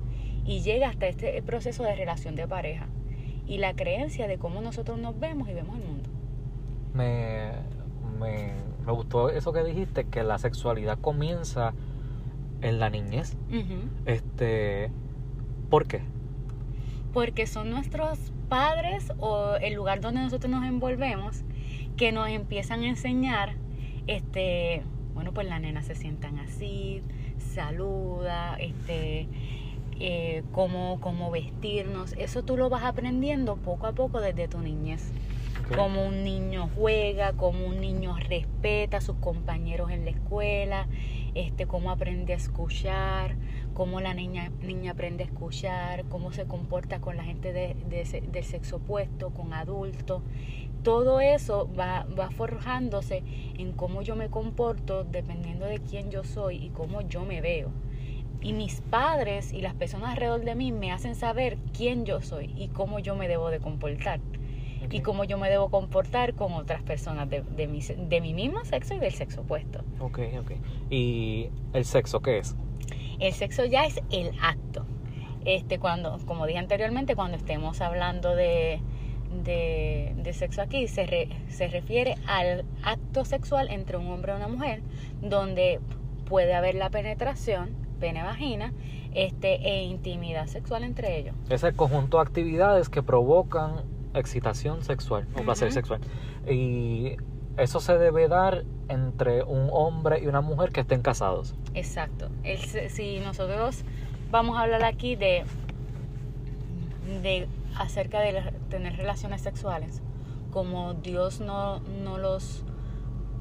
y 0.46 0.62
llega 0.62 0.90
hasta 0.90 1.08
este 1.08 1.42
proceso 1.42 1.84
de 1.84 1.96
relación 1.96 2.36
de 2.36 2.48
pareja 2.48 2.88
y 3.48 3.58
la 3.58 3.76
creencia 3.76 4.28
de 4.28 4.38
cómo 4.38 4.62
nosotros 4.62 5.00
nos 5.00 5.20
vemos 5.20 5.50
y 5.50 5.54
vemos 5.54 5.78
el 5.80 5.86
mundo. 5.86 5.95
Me, 6.96 7.52
me, 8.20 8.54
me 8.86 8.92
gustó 8.92 9.30
eso 9.30 9.54
que 9.54 9.64
dijiste, 9.64 10.06
que 10.06 10.24
la 10.24 10.38
sexualidad 10.38 10.98
comienza 11.00 11.74
en 12.62 12.80
la 12.80 12.90
niñez. 12.90 13.36
Este, 14.06 14.92
¿por 15.70 15.88
qué? 15.88 16.02
Porque 17.14 17.48
son 17.48 17.70
nuestros 17.70 18.32
padres 18.50 19.12
o 19.20 19.56
el 19.62 19.74
lugar 19.74 20.02
donde 20.02 20.22
nosotros 20.22 20.52
nos 20.52 20.66
envolvemos 20.66 21.44
que 21.98 22.12
nos 22.12 22.28
empiezan 22.30 22.82
a 22.82 22.88
enseñar, 22.88 23.54
este, 24.08 24.84
bueno, 25.14 25.32
pues 25.34 25.48
las 25.48 25.62
nenas 25.62 25.86
se 25.86 25.96
sientan 25.96 26.40
así, 26.40 27.02
saluda, 27.38 28.58
este, 28.58 29.28
eh, 30.00 30.44
cómo, 30.52 31.00
cómo 31.00 31.32
vestirnos. 31.32 32.14
Eso 32.18 32.44
tú 32.44 32.58
lo 32.58 32.70
vas 32.70 32.84
aprendiendo 32.84 33.56
poco 33.56 33.88
a 33.88 33.94
poco 33.94 34.20
desde 34.20 34.48
tu 34.48 34.60
niñez. 34.60 35.12
Ok. 35.68 35.76
Cómo 35.78 36.06
un 36.06 36.24
niño 36.24 36.70
juega, 36.76 37.34
cómo 37.34 37.66
un 37.66 37.82
niño 37.82 38.16
respeta 38.18 38.98
a 38.98 39.02
sus 39.02 39.16
compañeros 39.18 39.90
en 39.90 40.06
la 40.06 40.12
escuela, 40.12 40.88
este, 41.34 41.66
cómo 41.66 41.90
aprende 41.90 42.34
a 42.34 42.36
escuchar, 42.36 43.36
cómo 43.74 44.00
la 44.00 44.14
niña, 44.14 44.52
niña 44.62 44.92
aprende 44.92 45.24
a 45.24 45.28
escuchar, 45.28 46.06
cómo 46.06 46.32
se 46.32 46.46
comporta 46.46 47.00
con 47.00 47.18
la 47.18 47.24
gente 47.24 47.52
de- 47.52 47.76
del 48.32 48.44
sexo 48.44 48.78
opuesto, 48.78 49.32
con 49.32 49.54
adultos. 49.54 50.22
Todo 50.84 51.20
eso 51.20 51.68
va, 51.74 52.06
va 52.18 52.30
forjándose 52.30 53.24
en 53.58 53.72
cómo 53.72 54.04
yo 54.04 54.16
me 54.16 54.30
comporto 54.30 55.04
dependiendo 55.04 55.66
de 55.66 55.80
quién 55.80 56.12
yo 56.12 56.24
soy 56.24 56.58
y 56.58 56.70
cómo 56.70 57.02
yo 57.02 57.26
me 57.26 57.42
veo. 57.42 57.72
Y 58.40 58.54
mis 58.54 58.82
padres 58.82 59.52
y 59.52 59.62
las 59.62 59.74
personas 59.74 60.12
alrededor 60.12 60.42
de 60.46 60.54
mí 60.54 60.72
me 60.72 60.92
hacen 60.92 61.16
saber 61.16 61.58
quién 61.76 62.06
yo 62.06 62.22
soy 62.22 62.54
y 62.56 62.68
cómo 62.68 63.00
yo 63.00 63.16
me 63.16 63.28
debo 63.28 63.50
de 63.50 63.60
comportar 63.60 64.20
Y 64.92 65.02
cómo 65.02 65.24
yo 65.24 65.38
me 65.38 65.50
debo 65.50 65.70
comportar 65.70 66.34
con 66.34 66.54
otras 66.54 66.82
personas 66.84 67.30
de, 67.30 67.42
de, 67.42 67.68
mi, 67.68 67.82
de 67.82 68.22
mi 68.22 68.34
mismo 68.34 68.64
sexo 68.66 68.94
y 68.96 69.00
del 69.00 69.14
sexo 69.14 69.42
opuesto. 69.42 69.80
Ok, 70.00 70.20
ok. 70.40 70.52
¿Y 70.90 71.50
el 71.74 71.86
sexo 71.86 72.22
qué 72.22 72.38
es? 72.40 72.56
El 73.20 73.34
sexo 73.34 73.66
ya 73.66 73.86
es 73.86 74.02
el 74.12 74.32
acto. 74.42 74.86
Este, 75.46 75.80
cuando, 75.80 76.18
como 76.26 76.46
dije 76.48 76.60
anteriormente, 76.60 77.16
cuando 77.16 77.38
estemos 77.38 77.80
hablando 77.82 78.36
de, 78.36 78.82
de, 79.44 80.14
de 80.18 80.34
sexo 80.34 80.62
aquí, 80.62 80.88
se, 80.88 81.06
re- 81.06 81.30
se 81.50 81.68
refiere 81.68 82.16
al 82.28 82.66
acto 82.84 83.26
sexual 83.26 83.70
entre 83.70 83.98
un 83.98 84.08
hombre 84.08 84.34
y 84.34 84.36
una 84.38 84.48
mujer, 84.48 84.82
donde 85.22 85.80
puede 86.26 86.54
haber 86.56 86.76
la 86.76 86.90
penetración, 86.90 87.70
pene-vagina, 88.00 88.74
este, 89.14 89.56
e 89.68 89.84
intimidad 89.84 90.48
sexual 90.48 90.84
entre 90.84 91.18
ellos. 91.20 91.36
Es 91.50 91.64
el 91.64 91.76
conjunto 91.76 92.18
de 92.18 92.24
actividades 92.24 92.90
que 92.90 93.04
provocan 93.04 93.84
excitación 94.16 94.84
sexual 94.84 95.28
o 95.38 95.44
placer 95.44 95.72
sexual. 95.72 96.02
Y 96.50 97.18
eso 97.58 97.80
se 97.80 97.98
debe 97.98 98.28
dar 98.28 98.66
entre 98.90 99.44
un 99.44 99.70
hombre 99.72 100.20
y 100.22 100.28
una 100.28 100.42
mujer 100.42 100.72
que 100.72 100.82
estén 100.82 101.02
casados. 101.02 101.56
Exacto. 101.74 102.30
El 102.44 102.60
si 102.60 103.20
nosotros 103.20 103.84
vamos 104.32 104.58
a 104.58 104.62
hablar 104.62 104.84
aquí 104.84 105.16
de, 105.16 105.44
de 107.22 107.48
acerca 107.78 108.20
de 108.20 108.54
tener 108.70 108.98
relaciones 108.98 109.42
sexuales, 109.42 110.02
como 110.52 110.94
Dios 110.94 111.40
no, 111.40 111.80
no 111.80 112.18
los 112.18 112.64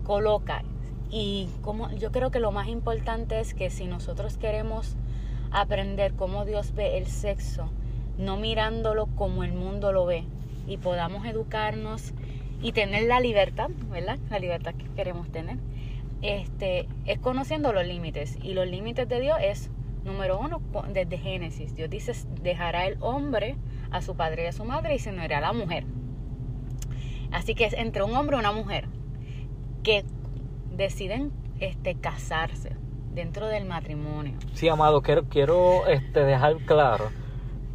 coloca. 0.05 0.63
Y 1.11 1.49
como 1.63 1.91
yo 1.93 2.11
creo 2.13 2.31
que 2.31 2.41
lo 2.41 2.53
más 2.53 2.69
importante 2.69 3.41
es 3.41 3.55
que 3.55 3.71
si 3.71 3.87
nosotros 3.87 4.37
queremos 4.37 4.97
aprender 5.51 6.15
cómo 6.15 6.45
Dios 6.45 6.75
ve 6.75 6.99
el 6.99 7.07
sexo, 7.07 7.71
no 8.19 8.37
mirándolo 8.37 9.07
como 9.07 9.45
el 9.45 9.53
mundo 9.53 9.93
lo 9.93 10.07
ve, 10.07 10.25
y 10.67 10.79
podamos 10.79 11.27
educarnos 11.27 12.13
y 12.63 12.73
tener 12.73 13.05
la 13.05 13.21
libertad, 13.21 13.71
¿verdad? 13.91 14.19
La 14.31 14.39
libertad 14.39 14.75
que 14.75 14.87
queremos 14.95 15.31
tener 15.31 15.59
este, 16.23 16.89
es 17.05 17.19
conociendo 17.19 17.73
los 17.73 17.87
límites. 17.87 18.39
Y 18.43 18.55
los 18.55 18.67
límites 18.67 19.09
de 19.09 19.21
Dios 19.21 19.37
es, 19.43 19.71
número 20.05 20.39
uno, 20.39 20.61
desde 20.93 21.19
Génesis. 21.19 21.75
Dios 21.75 21.91
dice, 21.91 22.13
dejará 22.43 22.87
el 22.87 22.97
hombre 23.01 23.57
a 23.91 24.01
su 24.01 24.17
padre 24.17 24.45
y 24.45 24.47
a 24.47 24.53
su 24.53 24.65
madre 24.65 24.95
y 24.95 24.99
se 24.99 25.11
unirá 25.11 25.39
a 25.39 25.43
la 25.43 25.53
mujer. 25.53 25.85
Así 27.31 27.55
que 27.55 27.67
es 27.67 27.75
entre 27.75 28.03
un 28.03 28.17
hombre 28.17 28.37
y 28.37 28.41
una 28.41 28.53
mujer 28.53 28.87
que 29.83 30.05
deciden 30.75 31.33
este, 31.61 31.95
casarse 31.97 32.71
dentro 33.13 33.47
del 33.49 33.67
matrimonio. 33.67 34.35
Sí, 34.55 34.69
amado, 34.69 35.03
quiero, 35.03 35.25
quiero 35.29 35.87
este, 35.87 36.21
dejar 36.21 36.57
claro 36.65 37.11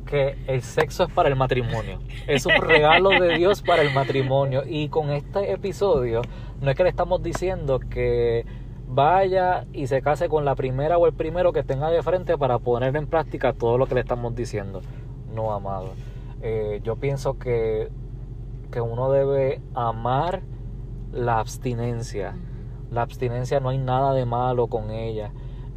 que 0.10 0.36
el 0.48 0.64
sexo 0.64 1.04
es 1.04 1.12
para 1.12 1.30
el 1.30 1.36
matrimonio. 1.36 2.00
Es 2.28 2.46
un 2.48 2.56
regalo 2.60 3.12
de 3.12 3.38
Dios 3.38 3.62
para 3.62 3.84
el 3.84 3.94
matrimonio. 3.94 4.64
Y 4.68 4.90
con 4.90 5.12
este 5.12 5.52
episodio, 5.52 6.24
no 6.62 6.72
es 6.72 6.76
que 6.76 6.84
le 6.84 6.90
estamos 6.90 7.22
diciendo 7.22 7.80
que 7.80 8.46
vaya 8.88 9.68
y 9.72 9.86
se 9.86 10.02
case 10.02 10.28
con 10.28 10.46
la 10.46 10.56
primera 10.56 10.98
o 10.98 11.06
el 11.06 11.14
primero 11.14 11.54
que 11.54 11.64
tenga 11.64 11.92
de 11.92 12.02
frente 12.02 12.38
para 12.40 12.58
poner 12.58 12.96
en 12.96 13.06
práctica 13.06 13.54
todo 13.54 13.78
lo 13.78 13.86
que 13.86 13.94
le 13.94 14.02
estamos 14.02 14.36
diciendo. 14.36 14.82
No, 15.34 15.54
amado. 15.54 15.94
Eh, 16.42 16.82
yo 16.84 16.96
pienso 16.96 17.38
que, 17.38 17.90
que 18.72 18.82
uno 18.82 19.12
debe 19.12 19.62
amar 19.76 20.42
la 21.12 21.38
abstinencia. 21.38 22.36
La 22.90 23.04
abstinencia 23.04 23.60
no 23.60 23.70
hay 23.70 23.78
nada 23.78 24.16
de 24.16 24.26
malo 24.26 24.68
con 24.68 24.90
ella. 24.90 25.32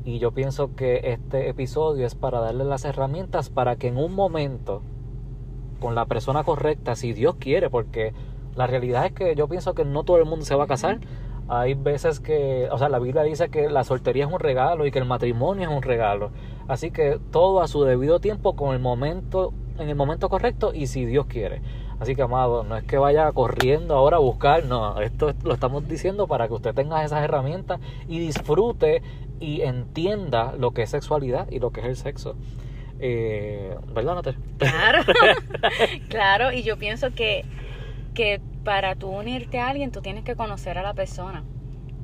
Y 0.05 0.19
yo 0.19 0.33
pienso 0.33 0.75
que 0.75 1.13
este 1.13 1.49
episodio 1.49 2.07
es 2.07 2.17
para 2.17 2.41
darle 2.41 2.65
las 2.65 2.85
herramientas 2.85 3.51
para 3.51 3.77
que 3.77 3.89
en 3.89 3.97
un 3.97 4.15
momento, 4.15 4.83
con 5.81 5.95
la 5.95 6.07
persona 6.07 6.43
correcta, 6.43 6.97
si 6.97 7.13
Dios 7.13 7.37
quiere, 7.39 7.71
porque 7.71 8.13
la 8.57 8.67
realidad 8.67 9.07
es 9.07 9.13
que 9.13 9.35
yo 9.37 9.49
pienso 9.49 9.75
que 9.75 9.85
no 9.85 10.03
todo 10.03 10.19
el 10.19 10.25
mundo 10.25 10.45
se 10.45 10.57
va 10.57 10.65
a 10.65 10.67
casar. 10.67 10.99
Hay 11.49 11.75
veces 11.75 12.19
que, 12.19 12.69
o 12.73 12.79
sea, 12.79 12.89
la 12.89 12.99
Biblia 12.99 13.23
dice 13.23 13.49
que 13.49 13.69
la 13.71 13.85
soltería 13.85 14.27
es 14.27 14.33
un 14.33 14.41
regalo 14.41 14.87
y 14.87 14.91
que 14.91 14.99
el 14.99 15.05
matrimonio 15.05 15.69
es 15.71 15.77
un 15.77 15.83
regalo. 15.83 16.31
Así 16.67 16.91
que 16.91 17.21
todo 17.31 17.61
a 17.61 17.69
su 17.69 17.85
debido 17.85 18.19
tiempo, 18.19 18.57
con 18.57 18.75
el 18.75 18.81
momento, 18.81 19.53
en 19.79 19.89
el 19.89 19.95
momento 19.95 20.29
correcto 20.29 20.73
y 20.75 20.89
si 20.89 21.05
Dios 21.05 21.27
quiere. 21.27 21.63
Así 22.03 22.17
que, 22.17 22.23
amado, 22.23 22.65
no 22.65 22.77
es 22.77 22.83
que 22.83 22.99
vaya 22.99 23.31
corriendo 23.31 23.95
ahora 23.95 24.17
a 24.17 24.21
buscar, 24.21 24.65
no, 24.65 25.01
esto 25.01 25.33
lo 25.45 25.55
estamos 25.55 25.87
diciendo 25.87 26.27
para 26.27 26.49
que 26.49 26.55
usted 26.55 26.75
tenga 26.75 27.05
esas 27.05 27.23
herramientas 27.23 27.81
y 28.09 28.19
disfrute 28.19 29.03
y 29.43 29.63
entienda 29.63 30.55
lo 30.57 30.71
que 30.71 30.83
es 30.83 30.91
sexualidad 30.91 31.51
y 31.51 31.59
lo 31.59 31.71
que 31.73 31.81
es 31.81 31.87
el 31.87 31.97
sexo. 31.97 32.37
Eh, 33.01 33.77
¿Verdad, 33.93 34.15
Nater? 34.15 34.37
Claro, 34.59 35.03
claro, 36.09 36.53
y 36.53 36.63
yo 36.63 36.79
pienso 36.79 37.13
que, 37.13 37.45
que 38.15 38.41
para 38.63 38.95
tú 38.95 39.09
unirte 39.09 39.59
a 39.59 39.69
alguien, 39.69 39.91
tú 39.91 40.01
tienes 40.01 40.23
que 40.23 40.37
conocer 40.37 40.79
a 40.79 40.83
la 40.83 40.95
persona. 40.95 41.43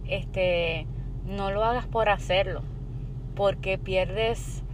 Este, 0.08 0.86
no 1.24 1.52
lo 1.52 1.62
hagas 1.62 1.86
por 1.86 2.08
hacerlo, 2.08 2.62
porque 3.36 3.78
pierdes, 3.78 4.64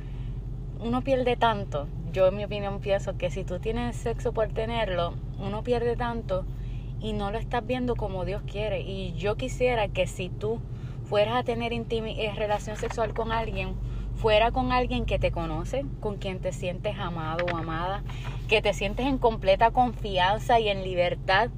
uno 0.80 1.02
pierde 1.02 1.37
tanto. 1.37 1.87
Yo 2.12 2.28
en 2.28 2.37
mi 2.37 2.44
opinión 2.44 2.80
pienso 2.80 3.18
que 3.18 3.30
si 3.30 3.44
tú 3.44 3.59
tienes 3.59 3.94
sexo 3.97 4.33
por 4.33 4.49
tenerlo, 4.49 5.14
uno 5.38 5.62
pierde 5.62 5.97
tanto 5.97 6.47
y 7.00 7.12
no 7.12 7.30
lo 7.30 7.38
estás 7.38 7.66
viendo 7.66 7.97
como 7.97 8.25
Dios 8.25 8.42
quiere. 8.50 8.80
Y 8.80 9.12
yo 9.14 9.37
quisiera 9.37 9.88
que 9.88 10.06
si 10.06 10.30
tú 10.30 10.61
fueras 11.04 11.37
a 11.37 11.42
tener 11.42 11.73
eh, 11.73 12.32
relación 12.37 12.76
sexual 12.76 13.14
con 13.14 13.32
alguien, 13.32 13.75
fuera 14.16 14.50
con 14.50 14.73
alguien 14.73 15.04
que 15.04 15.18
te 15.18 15.30
conoce, 15.30 15.84
con 16.00 16.16
quien 16.16 16.40
te 16.40 16.52
sientes 16.52 16.99
amado 16.99 17.44
o 17.52 17.56
amada, 17.56 18.02
que 18.49 18.62
te 18.62 18.73
sientes 18.73 19.06
en 19.06 19.18
completa 19.18 19.70
confianza 19.70 20.61
y 20.61 20.68
en 20.68 20.82
libertad 20.82 21.50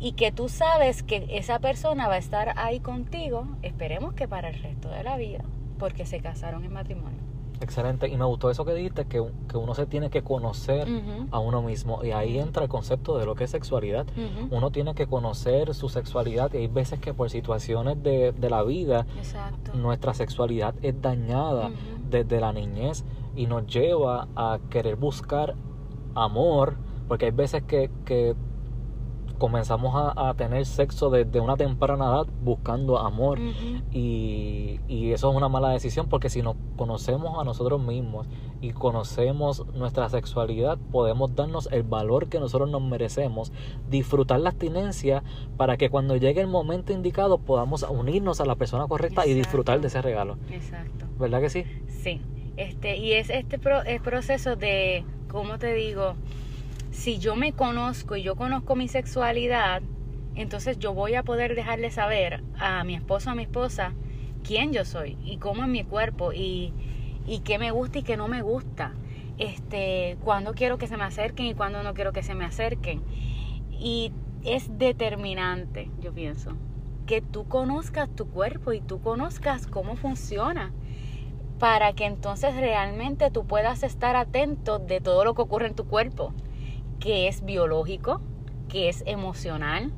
y 0.00 0.12
que 0.12 0.32
tú 0.32 0.48
sabes 0.48 1.02
que 1.02 1.26
esa 1.30 1.60
persona 1.60 2.08
va 2.08 2.14
a 2.14 2.18
estar 2.18 2.52
ahí 2.58 2.80
contigo, 2.80 3.46
esperemos 3.62 4.12
que 4.14 4.28
para 4.28 4.48
el 4.48 4.60
resto 4.60 4.90
de 4.90 5.02
la 5.02 5.16
vida, 5.16 5.44
porque 5.78 6.04
se 6.04 6.20
casaron 6.20 6.64
en 6.64 6.72
matrimonio. 6.72 7.23
Excelente. 7.60 8.08
Y 8.08 8.16
me 8.16 8.24
gustó 8.24 8.50
eso 8.50 8.64
que 8.64 8.74
dijiste, 8.74 9.06
que, 9.06 9.24
que 9.48 9.56
uno 9.56 9.74
se 9.74 9.86
tiene 9.86 10.10
que 10.10 10.22
conocer 10.22 10.88
a 11.30 11.38
uno 11.38 11.62
mismo. 11.62 12.04
Y 12.04 12.10
ahí 12.10 12.38
entra 12.38 12.62
el 12.64 12.68
concepto 12.68 13.18
de 13.18 13.26
lo 13.26 13.34
que 13.34 13.44
es 13.44 13.50
sexualidad. 13.50 14.06
Uno 14.50 14.70
tiene 14.70 14.94
que 14.94 15.06
conocer 15.06 15.74
su 15.74 15.88
sexualidad 15.88 16.52
y 16.52 16.58
hay 16.58 16.66
veces 16.68 17.00
que 17.00 17.14
por 17.14 17.30
situaciones 17.30 18.02
de, 18.02 18.32
de 18.32 18.50
la 18.50 18.62
vida 18.62 19.06
Exacto. 19.16 19.72
nuestra 19.74 20.14
sexualidad 20.14 20.74
es 20.82 21.00
dañada 21.00 21.70
desde 22.08 22.40
la 22.40 22.52
niñez 22.52 23.04
y 23.34 23.46
nos 23.46 23.66
lleva 23.66 24.28
a 24.36 24.58
querer 24.70 24.96
buscar 24.96 25.54
amor, 26.14 26.76
porque 27.08 27.26
hay 27.26 27.32
veces 27.32 27.62
que, 27.64 27.90
que 28.04 28.34
comenzamos 29.38 29.94
a, 29.94 30.28
a 30.30 30.34
tener 30.34 30.64
sexo 30.66 31.10
desde 31.10 31.40
una 31.40 31.56
temprana 31.56 32.06
edad 32.06 32.26
buscando 32.42 32.98
amor 32.98 33.38
y, 33.92 34.80
y 34.88 35.12
eso 35.12 35.30
es 35.30 35.36
una 35.36 35.48
mala 35.48 35.70
decisión 35.70 36.08
porque 36.08 36.28
si 36.28 36.42
nos 36.42 36.56
conocemos 36.76 37.38
a 37.38 37.44
nosotros 37.44 37.80
mismos 37.82 38.26
y 38.60 38.70
conocemos 38.72 39.66
nuestra 39.74 40.08
sexualidad 40.08 40.78
podemos 40.92 41.34
darnos 41.34 41.68
el 41.72 41.82
valor 41.82 42.28
que 42.28 42.40
nosotros 42.40 42.70
nos 42.70 42.82
merecemos, 42.82 43.52
disfrutar 43.88 44.40
la 44.40 44.50
abstinencia 44.50 45.22
para 45.56 45.76
que 45.76 45.90
cuando 45.90 46.16
llegue 46.16 46.40
el 46.40 46.46
momento 46.48 46.92
indicado 46.92 47.38
podamos 47.38 47.82
unirnos 47.88 48.40
a 48.40 48.44
la 48.46 48.54
persona 48.56 48.86
correcta 48.86 49.26
y 49.26 49.34
disfrutar 49.34 49.80
de 49.80 49.88
ese 49.88 50.02
regalo. 50.02 50.36
Exacto. 50.50 51.06
¿Verdad 51.18 51.40
que 51.40 51.50
sí? 51.50 51.64
Sí, 51.88 52.20
este, 52.56 52.96
y 52.96 53.12
es 53.12 53.30
este 53.30 53.58
pro- 53.58 53.82
el 53.82 54.00
proceso 54.00 54.56
de, 54.56 55.04
¿cómo 55.28 55.58
te 55.58 55.74
digo? 55.74 56.14
Si 56.94 57.18
yo 57.18 57.34
me 57.34 57.52
conozco 57.52 58.14
y 58.14 58.22
yo 58.22 58.36
conozco 58.36 58.76
mi 58.76 58.86
sexualidad, 58.86 59.82
entonces 60.36 60.78
yo 60.78 60.94
voy 60.94 61.16
a 61.16 61.24
poder 61.24 61.56
dejarle 61.56 61.90
saber 61.90 62.42
a 62.56 62.82
mi 62.84 62.94
esposo 62.94 63.30
a 63.30 63.34
mi 63.34 63.42
esposa 63.42 63.92
quién 64.44 64.72
yo 64.72 64.84
soy 64.84 65.18
y 65.24 65.38
cómo 65.38 65.64
es 65.64 65.68
mi 65.68 65.82
cuerpo 65.82 66.32
y, 66.32 66.72
y 67.26 67.40
qué 67.40 67.58
me 67.58 67.72
gusta 67.72 67.98
y 67.98 68.04
qué 68.04 68.16
no 68.16 68.28
me 68.28 68.42
gusta. 68.42 68.94
Este, 69.38 70.16
cuándo 70.22 70.54
quiero 70.54 70.78
que 70.78 70.86
se 70.86 70.96
me 70.96 71.02
acerquen 71.02 71.46
y 71.46 71.54
cuándo 71.54 71.82
no 71.82 71.94
quiero 71.94 72.12
que 72.12 72.22
se 72.22 72.36
me 72.36 72.44
acerquen. 72.44 73.02
Y 73.72 74.12
es 74.44 74.78
determinante, 74.78 75.90
yo 76.00 76.14
pienso, 76.14 76.52
que 77.06 77.20
tú 77.20 77.46
conozcas 77.48 78.08
tu 78.08 78.30
cuerpo 78.30 78.72
y 78.72 78.80
tú 78.80 79.02
conozcas 79.02 79.66
cómo 79.66 79.96
funciona 79.96 80.72
para 81.58 81.92
que 81.92 82.06
entonces 82.06 82.54
realmente 82.54 83.32
tú 83.32 83.46
puedas 83.46 83.82
estar 83.82 84.14
atento 84.14 84.78
de 84.78 85.00
todo 85.00 85.24
lo 85.24 85.34
que 85.34 85.42
ocurre 85.42 85.66
en 85.66 85.74
tu 85.74 85.86
cuerpo, 85.86 86.32
que 87.04 87.28
es 87.28 87.44
biológico, 87.44 88.22
que 88.66 88.88
es 88.88 89.04
emocional, 89.06 89.92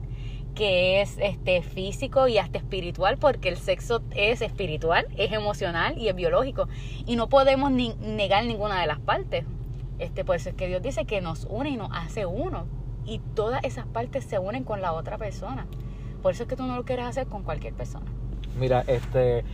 que 0.56 1.00
es 1.00 1.18
este 1.18 1.62
físico 1.62 2.26
y 2.26 2.38
hasta 2.38 2.58
espiritual, 2.58 3.16
porque 3.16 3.48
el 3.48 3.58
sexo 3.58 4.02
es 4.10 4.42
espiritual, 4.42 5.06
es 5.16 5.30
emocional 5.30 5.96
y 5.98 6.08
es 6.08 6.16
biológico. 6.16 6.66
Y 7.06 7.14
no 7.14 7.28
podemos 7.28 7.70
ni 7.70 7.94
negar 8.00 8.44
ninguna 8.44 8.80
de 8.80 8.88
las 8.88 8.98
partes. 8.98 9.44
Este, 10.00 10.24
por 10.24 10.34
eso 10.34 10.48
es 10.48 10.56
que 10.56 10.66
Dios 10.66 10.82
dice 10.82 11.04
que 11.04 11.20
nos 11.20 11.44
une 11.48 11.70
y 11.70 11.76
nos 11.76 11.90
hace 11.92 12.26
uno. 12.26 12.66
Y 13.04 13.20
todas 13.36 13.62
esas 13.62 13.86
partes 13.86 14.24
se 14.24 14.40
unen 14.40 14.64
con 14.64 14.82
la 14.82 14.92
otra 14.92 15.16
persona. 15.16 15.68
Por 16.22 16.32
eso 16.32 16.42
es 16.42 16.48
que 16.48 16.56
tú 16.56 16.64
no 16.64 16.74
lo 16.74 16.84
quieres 16.84 17.06
hacer 17.06 17.28
con 17.28 17.44
cualquier 17.44 17.74
persona. 17.74 18.06
Mira, 18.58 18.82
este, 18.88 19.44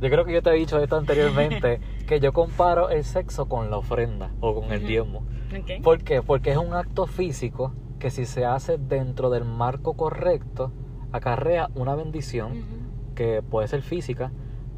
yo 0.00 0.10
creo 0.10 0.24
que 0.24 0.32
yo 0.32 0.42
te 0.44 0.50
he 0.50 0.54
dicho 0.54 0.80
esto 0.80 0.96
anteriormente, 0.96 1.80
que 2.06 2.20
yo 2.20 2.32
comparo 2.32 2.88
el 2.88 3.02
sexo 3.02 3.48
con 3.48 3.68
la 3.68 3.78
ofrenda 3.78 4.30
o 4.38 4.54
con 4.54 4.70
el 4.70 4.86
diezmo. 4.86 5.24
Okay. 5.48 5.80
¿Por 5.80 6.02
qué? 6.02 6.22
Porque 6.22 6.50
es 6.50 6.56
un 6.56 6.74
acto 6.74 7.06
físico 7.06 7.72
que 7.98 8.10
si 8.10 8.26
se 8.26 8.44
hace 8.44 8.78
dentro 8.78 9.30
del 9.30 9.44
marco 9.44 9.94
correcto, 9.94 10.72
acarrea 11.12 11.70
una 11.74 11.94
bendición 11.94 12.64
que 13.14 13.42
puede 13.42 13.66
ser 13.68 13.82
física, 13.82 14.30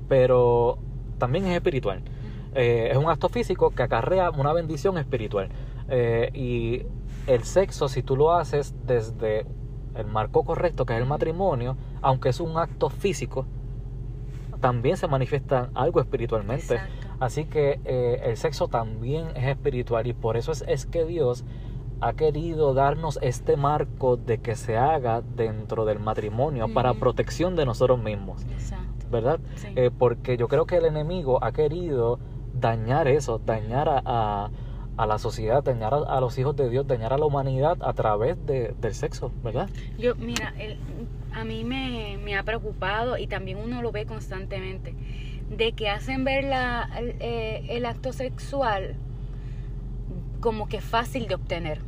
pero 0.09 0.79
también 1.19 1.47
es 1.47 1.55
espiritual. 1.55 2.03
Eh, 2.55 2.89
es 2.91 2.97
un 2.97 3.09
acto 3.09 3.29
físico 3.29 3.71
que 3.71 3.83
acarrea 3.83 4.31
una 4.31 4.53
bendición 4.53 4.99
espiritual. 4.99 5.51
Eh, 5.89 6.31
y 6.35 6.87
el 7.27 7.45
sexo, 7.45 7.89
si 7.89 8.03
tú 8.03 8.17
lo 8.17 8.33
haces 8.33 8.75
desde 8.87 9.47
el 9.95 10.07
marco 10.07 10.45
correcto, 10.45 10.87
que 10.87 10.95
es 10.95 11.01
el 11.01 11.07
matrimonio, 11.07 11.77
aunque 12.01 12.31
es 12.31 12.41
un 12.41 12.57
acto 12.57 12.91
físico, 12.91 13.47
también 14.61 14.97
se 14.97 15.07
manifiesta 15.09 15.71
algo 15.75 16.01
espiritualmente. 16.01 16.75
Exacto. 16.75 17.00
Así 17.21 17.45
que 17.45 17.79
eh, 17.85 18.21
el 18.25 18.37
sexo 18.37 18.69
también 18.69 19.27
es 19.37 19.45
espiritual 19.47 20.07
y 20.07 20.13
por 20.15 20.37
eso 20.37 20.53
es, 20.53 20.65
es 20.67 20.87
que 20.87 21.05
Dios 21.05 21.45
ha 22.01 22.15
querido 22.15 22.73
darnos 22.73 23.19
este 23.21 23.57
marco 23.59 24.17
de 24.17 24.39
que 24.39 24.57
se 24.57 24.79
haga 24.79 25.21
dentro 25.21 25.85
del 25.85 25.99
matrimonio 26.01 26.73
para 26.73 26.95
protección 26.95 27.57
de 27.57 27.67
nosotros 27.67 28.03
mismos, 28.03 28.43
Exacto. 28.51 29.07
¿verdad? 29.11 29.39
Sí. 29.57 29.69
Eh, 29.77 29.91
porque 29.97 30.39
yo 30.39 30.49
creo 30.49 30.65
que 30.65 30.77
el 30.79 30.87
enemigo 30.87 31.45
ha 31.45 31.53
querido 31.53 32.19
dañar 32.55 33.07
eso, 33.07 33.39
dañar 33.45 33.89
a, 33.91 34.03
a- 34.05 34.51
a 34.97 35.07
la 35.07 35.19
sociedad, 35.19 35.63
dañar 35.63 35.95
a, 35.95 35.99
a 35.99 36.21
los 36.21 36.37
hijos 36.39 36.57
de 36.57 36.69
Dios, 36.69 36.87
dañar 36.87 37.13
a 37.13 37.19
la 37.19 37.25
humanidad 37.27 37.77
a 37.83 37.93
través 37.95 38.37
de- 38.47 38.75
del 38.81 38.95
sexo, 38.95 39.31
¿verdad? 39.43 39.69
Yo, 39.99 40.15
mira, 40.15 40.53
el- 40.59 40.79
a 41.33 41.45
mí 41.45 41.65
me, 41.65 42.19
me 42.23 42.37
ha 42.37 42.43
preocupado 42.45 43.17
y 43.19 43.27
también 43.27 43.59
uno 43.59 43.83
lo 43.83 43.93
ve 43.93 44.05
constantemente, 44.07 44.95
de 45.51 45.73
que 45.73 45.91
hacen 45.91 46.25
ver 46.25 46.45
la, 46.45 46.89
el, 46.99 47.17
eh, 47.21 47.67
el 47.71 47.85
acto 47.85 48.13
sexual 48.13 48.97
como 50.41 50.69
que 50.69 50.81
fácil 50.81 51.27
de 51.29 51.35
obtener 51.35 51.81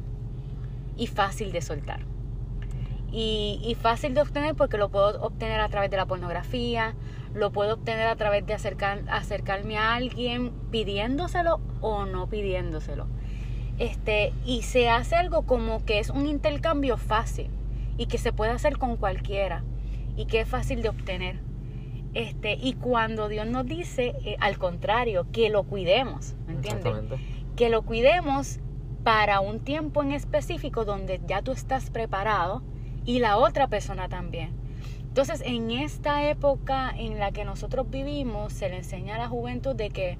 y 0.97 1.07
fácil 1.07 1.52
de 1.52 1.62
soltar. 1.62 2.00
Y, 3.11 3.61
y 3.62 3.75
fácil 3.75 4.14
de 4.14 4.23
obtener 4.23 4.54
porque 4.54 4.78
lo 4.78 4.88
puedo 4.90 5.23
obtener 5.23 5.61
a 5.61 5.69
través 5.69 5.90
de 5.90 5.97
la 5.97 6.07
pornografía, 6.07 6.95
lo 7.35 7.52
puedo 7.52 7.75
obtener 7.75 8.09
a 8.09 8.16
través 8.16 8.47
de 8.47 8.54
acercar, 8.54 9.02
acercarme 9.09 9.78
a 9.78 9.95
alguien 9.95 10.52
pidiéndoselo 10.71 11.61
o 11.81 12.04
no 12.04 12.28
pidiéndoselo. 12.28 13.07
Este, 13.78 14.33
y 14.45 14.62
se 14.62 14.90
hace 14.90 15.16
algo 15.16 15.42
como 15.42 15.85
que 15.85 15.99
es 15.99 16.11
un 16.11 16.26
intercambio 16.26 16.97
fácil 16.97 17.50
y 17.96 18.07
que 18.07 18.18
se 18.18 18.33
puede 18.33 18.53
hacer 18.53 18.79
con 18.79 18.96
cualquiera 18.96 19.62
y 20.16 20.27
que 20.27 20.40
es 20.40 20.48
fácil 20.48 20.83
de 20.83 20.88
obtener. 20.88 21.51
Este, 22.14 22.59
y 22.61 22.75
cuando 22.75 23.29
Dios 23.29 23.46
nos 23.46 23.66
dice, 23.66 24.14
eh, 24.25 24.37
al 24.40 24.59
contrario, 24.59 25.27
que 25.33 25.48
lo 25.48 25.64
cuidemos, 25.64 26.35
¿me 26.46 26.55
entiendes? 26.55 26.94
Que 27.57 27.70
lo 27.70 27.83
cuidemos 27.83 28.59
para 29.03 29.40
un 29.40 29.61
tiempo 29.61 30.03
en 30.03 30.12
específico 30.12 30.85
donde 30.85 31.20
ya 31.27 31.42
tú 31.42 31.53
estás 31.53 31.90
preparado 31.90 32.62
y 33.05 33.18
la 33.18 33.38
otra 33.38 33.66
persona 33.66 34.09
también. 34.09 34.51
Entonces, 35.01 35.42
en 35.44 35.70
esta 35.70 36.29
época 36.29 36.92
en 36.96 37.18
la 37.18 37.33
que 37.33 37.44
nosotros 37.44 37.90
vivimos, 37.90 38.53
se 38.53 38.68
le 38.68 38.77
enseña 38.77 39.16
a 39.16 39.18
la 39.18 39.29
juventud 39.29 39.75
de 39.75 39.90
que, 39.90 40.16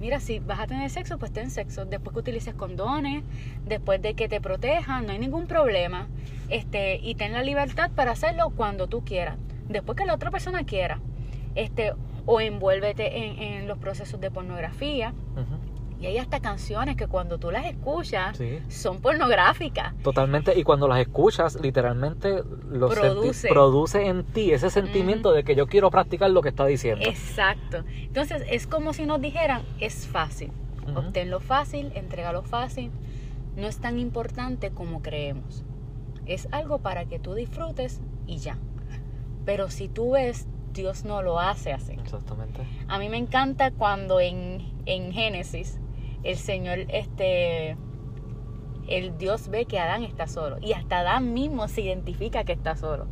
mira, 0.00 0.18
si 0.18 0.38
vas 0.38 0.60
a 0.60 0.66
tener 0.66 0.90
sexo, 0.90 1.18
pues 1.18 1.32
ten 1.32 1.50
sexo. 1.50 1.84
Después 1.84 2.12
que 2.14 2.20
utilices 2.20 2.54
condones, 2.54 3.22
después 3.66 4.00
de 4.00 4.14
que 4.14 4.28
te 4.28 4.40
protejan, 4.40 5.06
no 5.06 5.12
hay 5.12 5.18
ningún 5.18 5.46
problema. 5.46 6.08
Este, 6.48 6.96
y 6.96 7.14
ten 7.14 7.32
la 7.32 7.42
libertad 7.42 7.90
para 7.94 8.12
hacerlo 8.12 8.50
cuando 8.56 8.88
tú 8.88 9.04
quieras. 9.04 9.36
Después 9.68 9.96
que 9.96 10.04
la 10.06 10.14
otra 10.14 10.30
persona 10.30 10.64
quiera. 10.64 11.00
Este, 11.54 11.92
o 12.26 12.40
envuélvete 12.40 13.26
en, 13.26 13.38
en 13.40 13.68
los 13.68 13.78
procesos 13.78 14.20
de 14.20 14.30
pornografía. 14.30 15.12
Y 16.00 16.06
hay 16.06 16.18
hasta 16.18 16.40
canciones 16.40 16.96
que 16.96 17.06
cuando 17.06 17.38
tú 17.38 17.50
las 17.50 17.64
escuchas 17.64 18.36
Sí. 18.36 18.58
son 18.68 19.00
pornográficas. 19.00 19.94
Totalmente, 20.02 20.58
y 20.58 20.62
cuando 20.64 20.86
las 20.88 20.98
escuchas, 21.00 21.58
literalmente 21.62 22.42
lo 22.68 22.88
Produce. 22.90 23.48
produce 23.48 24.06
en 24.06 24.24
ti 24.24 24.52
ese 24.52 24.68
sentimiento 24.70 25.32
de 25.32 25.44
que 25.44 25.54
yo 25.54 25.66
quiero 25.66 25.90
practicar 25.90 26.30
lo 26.30 26.42
que 26.42 26.50
está 26.50 26.66
diciendo. 26.66 27.06
Exacto. 27.08 27.84
Entonces 28.00 28.42
es 28.50 28.66
como 28.66 28.92
si 28.92 29.06
nos 29.06 29.20
dijeran, 29.20 29.62
es 29.80 30.06
fácil. 30.06 30.50
Ujú. 30.88 30.98
Obténlo 30.98 31.40
fácil, 31.40 31.90
entrégalo 31.94 32.42
fácil. 32.42 32.90
No 33.56 33.66
es 33.66 33.78
tan 33.78 33.98
importante 33.98 34.70
como 34.72 35.00
creemos. 35.00 35.64
Es 36.26 36.48
algo 36.52 36.78
para 36.80 37.06
que 37.06 37.18
tú 37.18 37.32
disfrutes 37.34 38.00
y 38.26 38.38
ya. 38.38 38.58
Pero 39.44 39.70
si 39.70 39.88
tú 39.88 40.12
ves, 40.12 40.46
Dios 40.72 41.04
no 41.04 41.22
lo 41.22 41.38
hace 41.38 41.72
así. 41.72 41.92
Exactamente. 41.92 42.60
A 42.88 42.98
mí 42.98 43.08
me 43.08 43.16
encanta 43.16 43.70
cuando 43.70 44.20
en, 44.20 44.62
en 44.86 45.12
Génesis 45.12 45.78
el 46.22 46.36
Señor, 46.36 46.78
este, 46.88 47.76
el 48.88 49.16
Dios 49.18 49.48
ve 49.48 49.66
que 49.66 49.78
Adán 49.78 50.02
está 50.02 50.26
solo. 50.26 50.56
Y 50.60 50.72
hasta 50.72 51.00
Adán 51.00 51.32
mismo 51.34 51.68
se 51.68 51.82
identifica 51.82 52.44
que 52.44 52.52
está 52.52 52.76
solo. 52.76 53.06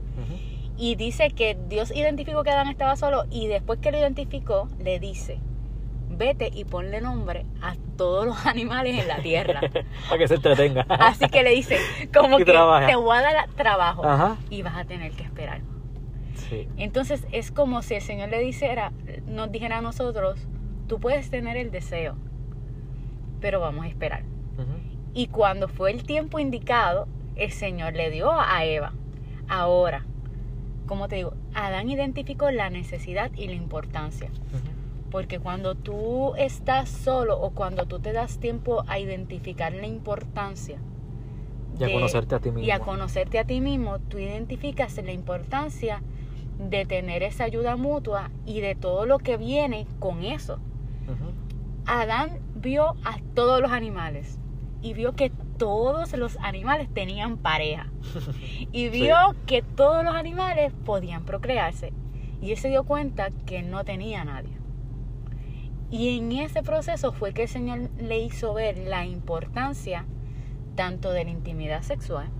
Y 0.76 0.96
dice 0.96 1.30
que 1.30 1.56
Dios 1.68 1.94
identificó 1.94 2.42
que 2.42 2.50
Adán 2.50 2.68
estaba 2.68 2.96
solo 2.96 3.24
y 3.30 3.46
después 3.46 3.78
que 3.78 3.92
lo 3.92 3.98
identificó, 3.98 4.68
le 4.78 4.98
dice, 4.98 5.38
vete 6.08 6.50
y 6.52 6.64
ponle 6.64 7.00
nombre 7.00 7.46
a 7.60 7.74
todos 7.96 8.26
los 8.26 8.46
animales 8.46 8.98
en 9.00 9.06
la 9.08 9.18
tierra. 9.18 9.60
Para 10.08 10.18
que 10.18 10.28
se 10.28 10.36
entretenga. 10.36 10.86
Así 10.88 11.28
que 11.28 11.42
le 11.42 11.50
dice, 11.50 11.78
como 12.12 12.36
que 12.38 12.46
trabaja. 12.46 12.86
te 12.86 12.96
voy 12.96 13.16
a 13.16 13.22
dar 13.22 13.48
trabajo 13.50 14.04
Ajá. 14.04 14.38
y 14.50 14.62
vas 14.62 14.76
a 14.76 14.84
tener 14.84 15.12
que 15.12 15.22
esperar. 15.22 15.60
Sí. 16.52 16.68
Entonces 16.76 17.26
es 17.32 17.50
como 17.50 17.82
si 17.82 17.94
el 17.94 18.02
Señor 18.02 18.28
le 18.28 18.40
dijera, 18.40 18.92
nos 19.26 19.50
dijera 19.50 19.78
a 19.78 19.80
nosotros, 19.80 20.46
tú 20.86 21.00
puedes 21.00 21.30
tener 21.30 21.56
el 21.56 21.70
deseo, 21.70 22.16
pero 23.40 23.60
vamos 23.60 23.84
a 23.84 23.88
esperar. 23.88 24.22
Y 25.14 25.26
cuando 25.28 25.68
fue 25.68 25.90
el 25.90 26.04
tiempo 26.04 26.38
indicado, 26.38 27.06
el 27.36 27.50
Señor 27.52 27.94
le 27.94 28.10
dio 28.10 28.30
a 28.32 28.64
Eva. 28.64 28.92
Ahora, 29.48 30.04
como 30.86 31.08
te 31.08 31.16
digo, 31.16 31.34
Adán 31.54 31.88
identificó 31.90 32.50
la 32.50 32.70
necesidad 32.70 33.30
y 33.34 33.46
la 33.46 33.54
importancia. 33.54 34.30
Porque 35.10 35.38
cuando 35.38 35.74
tú 35.74 36.34
estás 36.36 36.88
solo 36.88 37.38
o 37.38 37.50
cuando 37.50 37.84
tú 37.86 37.98
te 37.98 38.12
das 38.12 38.38
tiempo 38.38 38.84
a 38.88 38.98
identificar 38.98 39.72
la 39.74 39.86
importancia 39.86 40.78
Y 41.78 41.84
a 41.84 41.86
de- 41.88 41.92
conocerte 41.92 42.34
a 42.34 42.38
ti 42.40 42.50
mismo. 42.50 42.66
y 42.66 42.70
a 42.70 42.78
conocerte 42.78 43.38
a 43.38 43.44
ti 43.44 43.60
mismo, 43.60 43.98
tú 43.98 44.18
identificas 44.18 44.96
la 45.04 45.12
importancia 45.12 46.02
de 46.58 46.86
tener 46.86 47.22
esa 47.22 47.44
ayuda 47.44 47.76
mutua 47.76 48.30
y 48.46 48.60
de 48.60 48.74
todo 48.74 49.06
lo 49.06 49.18
que 49.18 49.36
viene 49.36 49.86
con 49.98 50.24
eso. 50.24 50.58
Adán 51.86 52.40
vio 52.54 52.94
a 53.04 53.18
todos 53.34 53.60
los 53.60 53.72
animales 53.72 54.38
y 54.80 54.94
vio 54.94 55.14
que 55.14 55.30
todos 55.58 56.16
los 56.16 56.38
animales 56.38 56.88
tenían 56.92 57.38
pareja 57.38 57.88
y 58.72 58.88
vio 58.88 59.16
que 59.46 59.62
todos 59.62 60.04
los 60.04 60.14
animales 60.14 60.72
podían 60.84 61.24
procrearse 61.24 61.92
y 62.40 62.50
él 62.50 62.58
se 62.58 62.68
dio 62.68 62.84
cuenta 62.84 63.30
que 63.46 63.62
no 63.62 63.84
tenía 63.84 64.24
nadie. 64.24 64.58
Y 65.90 66.18
en 66.18 66.32
ese 66.32 66.62
proceso 66.62 67.12
fue 67.12 67.34
que 67.34 67.42
el 67.42 67.48
Señor 67.48 67.90
le 67.98 68.18
hizo 68.18 68.54
ver 68.54 68.78
la 68.78 69.04
importancia 69.04 70.06
tanto 70.74 71.12
de 71.12 71.24
la 71.24 71.30
intimidad 71.30 71.82
sexual 71.82 72.30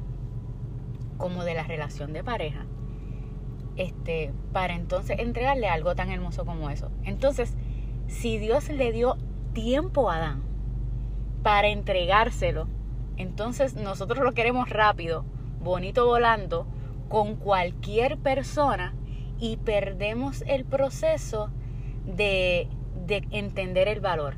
como 1.18 1.44
de 1.44 1.54
la 1.54 1.62
relación 1.62 2.12
de 2.12 2.24
pareja. 2.24 2.66
Este, 3.76 4.32
para 4.52 4.74
entonces 4.74 5.18
entregarle 5.18 5.68
algo 5.68 5.94
tan 5.94 6.10
hermoso 6.10 6.44
como 6.44 6.68
eso. 6.70 6.90
Entonces, 7.04 7.54
si 8.06 8.38
Dios 8.38 8.68
le 8.68 8.92
dio 8.92 9.16
tiempo 9.54 10.10
a 10.10 10.16
Adán 10.16 10.42
para 11.42 11.68
entregárselo, 11.68 12.68
entonces 13.16 13.74
nosotros 13.74 14.24
lo 14.24 14.32
queremos 14.32 14.68
rápido, 14.68 15.24
bonito 15.60 16.06
volando, 16.06 16.66
con 17.08 17.36
cualquier 17.36 18.18
persona 18.18 18.94
y 19.38 19.56
perdemos 19.58 20.42
el 20.46 20.64
proceso 20.64 21.50
de, 22.06 22.68
de 23.06 23.26
entender 23.30 23.88
el 23.88 24.00
valor, 24.00 24.36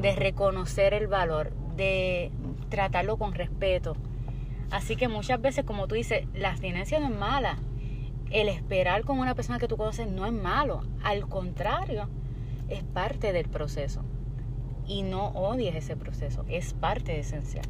de 0.00 0.14
reconocer 0.14 0.94
el 0.94 1.06
valor, 1.06 1.52
de 1.76 2.30
tratarlo 2.68 3.16
con 3.16 3.34
respeto. 3.34 3.96
Así 4.70 4.96
que 4.96 5.08
muchas 5.08 5.40
veces, 5.40 5.64
como 5.64 5.86
tú 5.86 5.94
dices, 5.94 6.26
la 6.34 6.50
abstinencia 6.50 6.98
no 7.00 7.06
es 7.06 7.18
mala. 7.18 7.58
El 8.30 8.48
esperar 8.48 9.04
con 9.04 9.18
una 9.18 9.34
persona 9.34 9.58
que 9.58 9.68
tú 9.68 9.76
conoces 9.76 10.06
no 10.08 10.26
es 10.26 10.32
malo. 10.32 10.82
Al 11.02 11.26
contrario, 11.28 12.08
es 12.68 12.82
parte 12.82 13.32
del 13.32 13.48
proceso. 13.48 14.02
Y 14.86 15.02
no 15.02 15.28
odies 15.28 15.74
ese 15.76 15.96
proceso, 15.96 16.44
es 16.48 16.74
parte 16.74 17.18
esencial. 17.18 17.64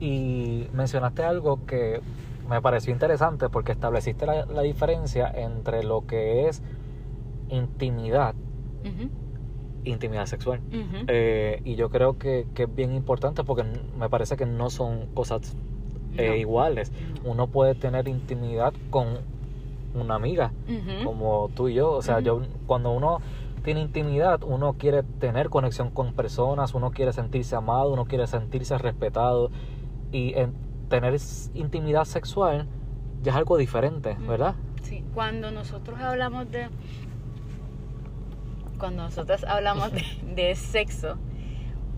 Y 0.00 0.68
mencionaste 0.72 1.24
algo 1.24 1.64
que 1.66 2.00
me 2.48 2.60
pareció 2.62 2.92
interesante 2.92 3.48
porque 3.48 3.72
estableciste 3.72 4.26
la, 4.26 4.44
la 4.46 4.62
diferencia 4.62 5.30
entre 5.34 5.82
lo 5.82 6.02
que 6.06 6.48
es 6.48 6.62
intimidad, 7.48 8.34
Ujú, 8.84 9.10
intimidad 9.84 10.26
sexual. 10.26 10.60
Eh, 11.08 11.60
y 11.64 11.76
yo 11.76 11.88
creo 11.88 12.18
que, 12.18 12.46
que 12.54 12.64
es 12.64 12.74
bien 12.74 12.94
importante 12.94 13.42
porque 13.42 13.64
me 13.96 14.08
parece 14.10 14.36
que 14.36 14.44
no 14.46 14.68
son 14.70 15.06
cosas 15.14 15.56
eh, 16.16 16.28
No. 16.28 16.34
iguales. 16.36 16.92
No. 17.24 17.30
Uno 17.30 17.46
puede 17.46 17.74
tener 17.74 18.06
intimidad 18.08 18.74
con 18.90 19.20
una 20.00 20.14
amiga, 20.16 20.52
como 21.04 21.50
tú 21.54 21.68
y 21.68 21.74
yo. 21.74 21.92
O 21.92 22.02
sea, 22.02 22.20
yo 22.20 22.42
cuando 22.66 22.90
uno 22.92 23.20
tiene 23.64 23.80
intimidad, 23.80 24.42
uno 24.44 24.74
quiere 24.74 25.02
tener 25.02 25.50
conexión 25.50 25.90
con 25.90 26.12
personas, 26.14 26.74
uno 26.74 26.90
quiere 26.90 27.12
sentirse 27.12 27.54
amado, 27.56 27.92
uno 27.92 28.04
quiere 28.06 28.26
sentirse 28.26 28.76
respetado. 28.78 29.50
Y 30.12 30.32
en 30.38 30.54
tener 30.88 31.16
intimidad 31.54 32.04
sexual 32.04 32.66
ya 33.22 33.32
es 33.32 33.36
algo 33.36 33.56
diferente. 33.58 34.16
¿verdad? 34.20 34.54
Sí, 34.82 35.04
cuando 35.14 35.50
nosotros 35.50 36.00
hablamos 36.00 36.50
de. 36.50 36.68
Cuando 38.78 39.02
nosotros 39.02 39.44
hablamos 39.44 39.92
de, 39.92 40.04
de 40.34 40.54
sexo, 40.54 41.16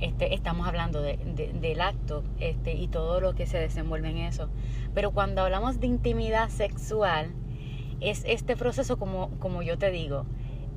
este, 0.01 0.35
estamos 0.35 0.67
hablando 0.67 1.03
de, 1.03 1.19
de- 1.19 1.53
del 1.53 1.81
acto 1.83 2.25
este, 2.39 2.73
y 2.75 2.89
todo 2.89 3.21
lo 3.21 3.35
que 3.35 3.47
se 3.47 3.59
desenvuelve 3.59 4.09
en 4.11 4.17
eso. 4.19 4.49
Pero 4.95 5.11
cuando 5.11 5.43
hablamos 5.43 5.79
de 5.79 5.87
intimidad 5.87 6.49
sexual, 6.49 7.33
es 8.01 8.25
este 8.27 8.57
proceso, 8.57 8.99
como, 8.99 9.31
como 9.39 9.63
yo 9.63 9.79
te 9.79 9.91
digo, 9.91 10.25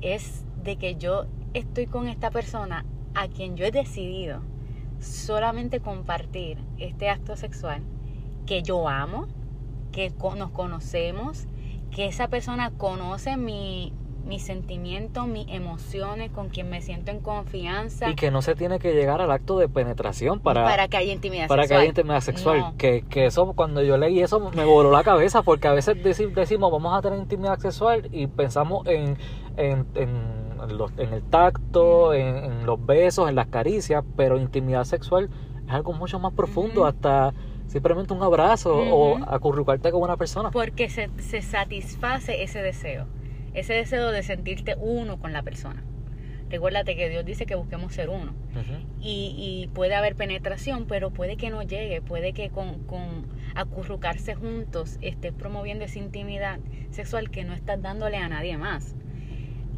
es 0.00 0.44
de 0.62 0.76
que 0.76 0.96
yo 0.96 1.26
estoy 1.54 1.86
con 1.86 2.08
esta 2.08 2.30
persona 2.30 2.84
a 3.14 3.28
quien 3.28 3.56
yo 3.56 3.64
he 3.64 3.70
decidido 3.70 4.42
solamente 5.00 5.80
compartir 5.80 6.58
este 6.78 7.08
acto 7.08 7.36
sexual 7.36 7.82
que 8.46 8.62
yo 8.62 8.88
amo, 8.88 9.26
que 9.92 10.12
nos 10.36 10.50
conocemos, 10.50 11.46
que 11.90 12.06
esa 12.06 12.28
persona 12.28 12.70
conoce 12.70 13.36
mi, 13.36 13.92
mis 14.26 14.42
sentimientos, 14.42 15.26
mis 15.26 15.46
emociones, 15.48 16.30
con 16.30 16.48
quien 16.48 16.70
me 16.70 16.80
siento 16.80 17.10
en 17.10 17.20
confianza, 17.20 18.08
Y 18.10 18.14
que 18.14 18.30
no 18.30 18.42
se 18.42 18.54
tiene 18.54 18.78
que 18.78 18.94
llegar 18.94 19.20
al 19.20 19.30
acto 19.30 19.58
de 19.58 19.68
penetración 19.68 20.40
para, 20.40 20.64
para 20.64 20.88
que 20.88 20.96
haya 20.96 21.12
intimidad 21.12 21.46
para 21.48 21.62
que 21.62 21.68
sexual. 21.68 21.80
haya 21.82 21.88
intimidad 21.90 22.20
sexual. 22.20 22.58
No. 22.60 22.74
Que, 22.78 23.04
que 23.08 23.26
eso, 23.26 23.52
cuando 23.54 23.82
yo 23.82 23.96
leí 23.98 24.20
eso, 24.20 24.40
me 24.54 24.64
voló 24.64 24.90
la 24.90 25.04
cabeza, 25.04 25.42
porque 25.42 25.68
a 25.68 25.72
veces 25.72 25.96
deci- 26.02 26.32
decimos 26.32 26.72
vamos 26.72 26.96
a 26.96 27.02
tener 27.02 27.18
intimidad 27.18 27.58
sexual 27.58 28.08
y 28.12 28.26
pensamos 28.26 28.86
en, 28.86 29.16
en, 29.56 29.86
en, 29.94 30.78
los- 30.78 30.92
en 30.98 31.12
el 31.12 31.22
tacto, 31.22 32.14
en, 32.14 32.36
en 32.38 32.66
los 32.66 32.84
besos, 32.84 33.28
en 33.28 33.34
las 33.34 33.48
caricias, 33.48 34.02
pero 34.16 34.38
intimidad 34.38 34.84
sexual 34.84 35.28
es 35.66 35.70
algo 35.72 35.92
mucho 35.92 36.18
más 36.18 36.32
profundo, 36.32 36.86
hasta 36.86 37.32
simplemente 37.66 38.12
un 38.12 38.22
abrazo 38.22 38.74
o 38.76 39.18
acurrucarte 39.26 39.90
con 39.90 40.02
una 40.02 40.16
persona. 40.16 40.50
Porque 40.50 40.88
se, 40.88 41.08
se 41.18 41.42
satisface 41.42 42.42
ese 42.42 42.62
deseo, 42.62 43.06
ese 43.54 43.74
deseo 43.74 44.10
de 44.10 44.22
sentirte 44.22 44.76
uno 44.78 45.18
con 45.18 45.32
la 45.32 45.42
persona. 45.42 45.82
Recuérdate 46.50 46.94
que 46.94 47.08
Dios 47.08 47.24
dice 47.24 47.46
que 47.46 47.54
busquemos 47.54 47.94
ser 47.94 48.10
uno. 48.10 48.34
Y, 49.00 49.34
y 49.36 49.70
puede 49.74 49.94
haber 49.94 50.14
penetración, 50.14 50.86
pero 50.86 51.10
puede 51.10 51.36
que 51.36 51.50
no 51.50 51.62
llegue, 51.62 52.00
puede 52.02 52.32
que 52.32 52.50
con, 52.50 52.84
con 52.84 53.26
acurrucarse 53.54 54.34
juntos 54.34 54.98
estés 55.00 55.32
promoviendo 55.32 55.84
esa 55.84 55.98
intimidad 55.98 56.60
sexual 56.90 57.30
que 57.30 57.44
no 57.44 57.54
estás 57.54 57.80
dándole 57.80 58.18
a 58.18 58.28
nadie 58.28 58.56
más. 58.56 58.94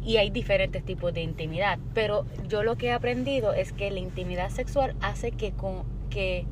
Y 0.03 0.17
hay 0.17 0.29
diferentes 0.29 0.83
tipos 0.83 1.13
de 1.13 1.21
intimidad, 1.21 1.79
pero 1.93 2.25
yo 2.47 2.63
lo 2.63 2.77
que 2.77 2.87
he 2.87 2.91
aprendido 2.91 3.53
es 3.53 3.73
que 3.73 3.89
la 3.91 3.99
intimidad 3.99 4.49
sexual 4.49 4.95
hace 5.01 5.31
que, 5.31 5.51
con, 5.51 5.83
que 6.09 6.45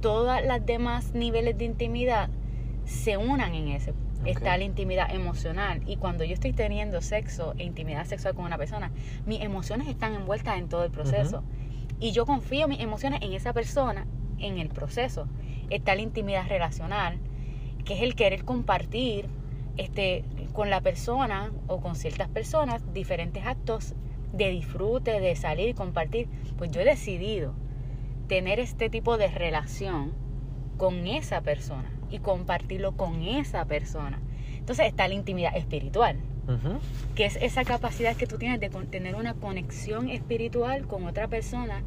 todas 0.00 0.44
las 0.44 0.64
demás 0.64 1.14
niveles 1.14 1.58
de 1.58 1.64
intimidad 1.64 2.28
se 2.84 3.16
unan 3.16 3.54
en 3.54 3.68
ese. 3.68 3.92
Está 4.24 4.56
la 4.56 4.64
intimidad 4.64 5.14
emocional 5.14 5.82
y 5.86 5.96
cuando 5.96 6.24
yo 6.24 6.32
estoy 6.32 6.54
teniendo 6.54 7.02
sexo 7.02 7.52
e 7.58 7.64
intimidad 7.64 8.06
sexual 8.06 8.34
con 8.34 8.46
una 8.46 8.56
persona, 8.56 8.90
mis 9.26 9.42
emociones 9.42 9.86
están 9.86 10.14
envueltas 10.14 10.56
en 10.56 10.70
todo 10.70 10.82
el 10.84 10.90
proceso. 10.90 11.44
Y 12.00 12.12
yo 12.12 12.24
confío 12.24 12.66
mis 12.66 12.80
emociones 12.80 13.20
en 13.22 13.34
esa 13.34 13.52
persona 13.52 14.06
en 14.38 14.58
el 14.58 14.70
proceso. 14.70 15.28
Está 15.68 15.94
la 15.94 16.00
intimidad 16.00 16.48
relacional, 16.48 17.18
que 17.84 17.94
es 17.94 18.02
el 18.02 18.14
querer 18.14 18.44
compartir 18.46 19.28
este, 19.76 20.24
con 20.54 20.70
la 20.70 20.80
persona 20.80 21.52
o 21.66 21.82
con 21.82 21.94
ciertas 21.94 22.28
personas 22.28 22.82
diferentes 22.94 23.44
actos 23.44 23.94
de 24.32 24.48
disfrute, 24.48 25.20
de 25.20 25.36
salir 25.36 25.68
y 25.68 25.74
compartir. 25.74 26.28
Pues 26.56 26.70
yo 26.70 26.80
he 26.80 26.84
decidido 26.84 27.52
tener 28.26 28.58
este 28.58 28.88
tipo 28.88 29.18
de 29.18 29.28
relación 29.28 30.14
con 30.78 31.06
esa 31.06 31.42
persona 31.42 31.93
y 32.10 32.18
compartirlo 32.18 32.92
con 32.92 33.22
esa 33.22 33.64
persona. 33.64 34.20
Entonces 34.58 34.86
está 34.86 35.08
la 35.08 35.14
intimidad 35.14 35.56
espiritual, 35.56 36.18
que 37.14 37.26
es 37.26 37.36
esa 37.36 37.64
capacidad 37.64 38.16
que 38.16 38.26
tú 38.26 38.38
tienes 38.38 38.60
de 38.60 38.68
tener 38.68 39.14
una 39.14 39.34
conexión 39.34 40.08
espiritual 40.08 40.86
con 40.86 41.06
otra 41.06 41.28
persona, 41.28 41.82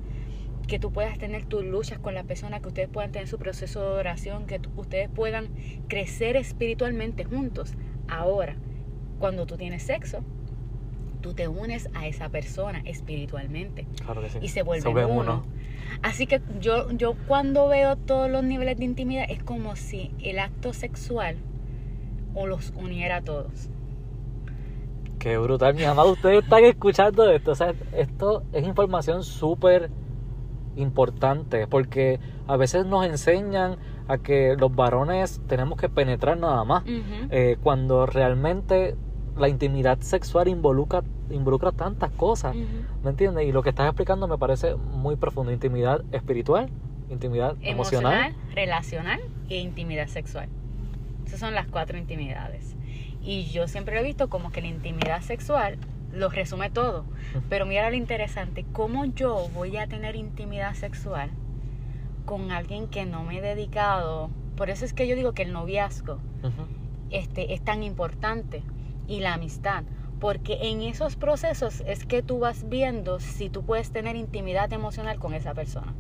que 0.68 0.80
tú 0.80 0.92
puedas 0.92 1.18
tener 1.18 1.46
tus 1.46 1.64
luchas 1.64 1.98
con 1.98 2.14
la 2.14 2.24
persona, 2.24 2.60
que 2.60 2.68
ustedes 2.68 2.90
puedan 2.90 3.12
tener 3.12 3.28
su 3.28 3.38
proceso 3.38 3.82
de 3.82 4.00
oración, 4.00 4.46
que 4.46 4.60
ustedes 4.76 5.10
puedan 5.10 5.48
crecer 5.88 6.36
espiritualmente 6.36 7.24
juntos. 7.24 7.74
Ahora, 8.08 8.56
cuando 9.18 9.46
tú 9.46 9.58
tienes 9.58 9.84
sexo, 9.84 10.24
tú 11.22 11.34
te 11.34 11.48
unes 11.48 11.90
a 11.94 12.08
esa 12.08 12.30
persona 12.30 12.82
espiritualmente 12.86 13.88
Claro 14.04 14.22
que 14.22 14.30
sí. 14.30 14.40
y 14.42 14.50
se 14.50 14.62
vuelven 14.62 15.06
uno. 15.10 15.46
Así 16.02 16.28
que 16.28 16.42
yo, 16.60 16.92
yo 16.92 17.16
cuando 17.28 17.68
veo 17.68 17.96
todos 17.96 18.30
los 18.30 18.44
niveles 18.44 18.78
de 18.78 18.86
intimidad 18.86 19.26
es 19.30 19.44
como 19.44 19.76
si 19.76 20.12
el 20.22 20.40
acto 20.40 20.74
sexual 20.74 21.38
o 22.34 22.48
los 22.48 22.72
uniera 22.76 23.18
a 23.18 23.22
todos. 23.22 23.70
Qué 25.20 25.38
brutal, 25.38 25.74
mi 25.74 25.84
amado. 25.84 26.12
Ustedes 26.12 26.44
están 26.44 26.64
escuchando 26.64 27.30
esto. 27.30 27.52
O 27.52 27.56
sea, 27.56 27.74
esto 27.94 28.44
es 28.54 28.66
información 28.66 29.24
súper 29.24 29.90
importante 30.76 31.66
porque 31.66 32.20
a 32.48 32.56
veces 32.56 32.86
nos 32.86 33.06
enseñan 33.06 33.78
a 34.08 34.20
que 34.20 34.56
los 34.58 34.74
varones 34.74 35.42
tenemos 35.48 35.80
que 35.80 35.90
penetrar 35.90 36.38
nada 36.38 36.64
más. 36.64 36.84
Eh, 37.32 37.58
cuando 37.62 38.06
realmente 38.06 38.96
la 39.38 39.50
intimidad 39.50 40.00
sexual 40.00 40.48
involucra, 40.48 41.04
involucra 41.30 41.72
tantas 41.72 42.12
cosas. 42.12 42.56
¿Me 43.04 43.10
entiendes? 43.10 43.48
Y 43.48 43.52
lo 43.52 43.64
que 43.64 43.70
estás 43.70 43.88
explicando 43.88 44.28
me 44.28 44.38
parece 44.38 44.76
muy 44.76 45.16
profundo. 45.16 45.52
Intimidad 45.52 46.04
espiritual, 46.12 46.70
intimidad 47.10 47.56
emocional. 47.62 48.14
Emocional, 48.14 48.36
relacional 48.54 49.20
e 49.50 49.60
intimidad 49.60 50.08
sexual. 50.08 50.50
Esas 51.26 51.40
son 51.40 51.54
las 51.54 51.68
cuatro 51.68 51.98
intimidades. 51.98 52.76
Y 53.22 53.46
yo 53.46 53.68
siempre 53.68 53.96
lo 53.96 54.02
he 54.02 54.04
visto 54.04 54.30
como 54.30 54.52
que 54.52 54.62
la 54.62 54.68
intimidad 54.68 55.22
sexual 55.22 55.78
lo 56.14 56.30
resume 56.30 56.70
todo. 56.70 57.06
Pero 57.50 57.66
mira 57.66 57.90
lo 57.90 57.96
interesante, 57.96 58.66
¿cómo 58.72 59.06
yo 59.06 59.50
voy 59.54 59.78
a 59.78 59.88
tener 59.88 60.16
intimidad 60.16 60.74
sexual 60.74 61.30
con 62.26 62.52
alguien 62.52 62.88
que 62.88 63.06
no 63.06 63.24
me 63.24 63.38
he 63.38 63.42
dedicado? 63.42 64.30
Por 64.56 64.70
eso 64.70 64.86
es 64.86 64.94
que 64.94 65.08
yo 65.08 65.16
digo 65.16 65.34
que 65.34 65.44
el 65.44 65.54
noviazgo 65.54 66.20
este, 67.10 67.54
es 67.54 67.62
tan 67.62 67.84
importante 67.84 68.64
y 69.08 69.20
la 69.22 69.34
amistad. 69.34 69.84
Porque 70.20 70.58
en 70.70 70.82
esos 70.82 71.16
procesos 71.16 71.82
es 71.86 72.06
que 72.06 72.24
tú 72.24 72.40
vas 72.40 72.68
viendo 72.70 73.20
si 73.20 73.50
tú 73.50 73.64
puedes 73.64 73.92
tener 73.92 74.16
intimidad 74.16 74.72
emocional 74.74 75.20
con 75.20 75.34
esa 75.34 75.54
persona. 75.54 75.94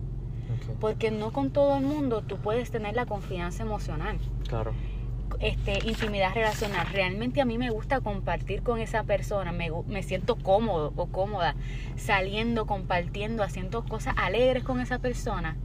Porque 0.80 1.12
no 1.12 1.32
con 1.32 1.52
todo 1.52 1.78
el 1.78 1.84
mundo 1.84 2.22
tú 2.24 2.38
puedes 2.38 2.72
tener 2.72 2.96
la 2.96 3.06
confianza 3.06 3.63
emocional, 3.63 4.17
Claro. 4.48 4.74
este, 5.39 5.88
intimidad 5.88 6.34
relacional. 6.34 6.88
Realmente 6.91 7.41
a 7.41 7.46
mí 7.46 7.58
me 7.60 7.70
gusta 7.70 8.02
compartir 8.02 8.63
con 8.63 8.80
esa 8.80 9.04
persona, 9.04 9.52
me, 9.52 9.70
me 9.88 10.02
siento 10.02 10.36
cómodo 10.36 10.93
o 10.96 11.06
cómoda 11.08 11.56
saliendo, 11.96 12.65
compartiendo, 12.65 13.43
haciendo 13.43 13.86
cosas 13.86 14.15
alegres 14.17 14.63
con 14.63 14.80
esa 14.82 14.98
persona. 15.00 15.58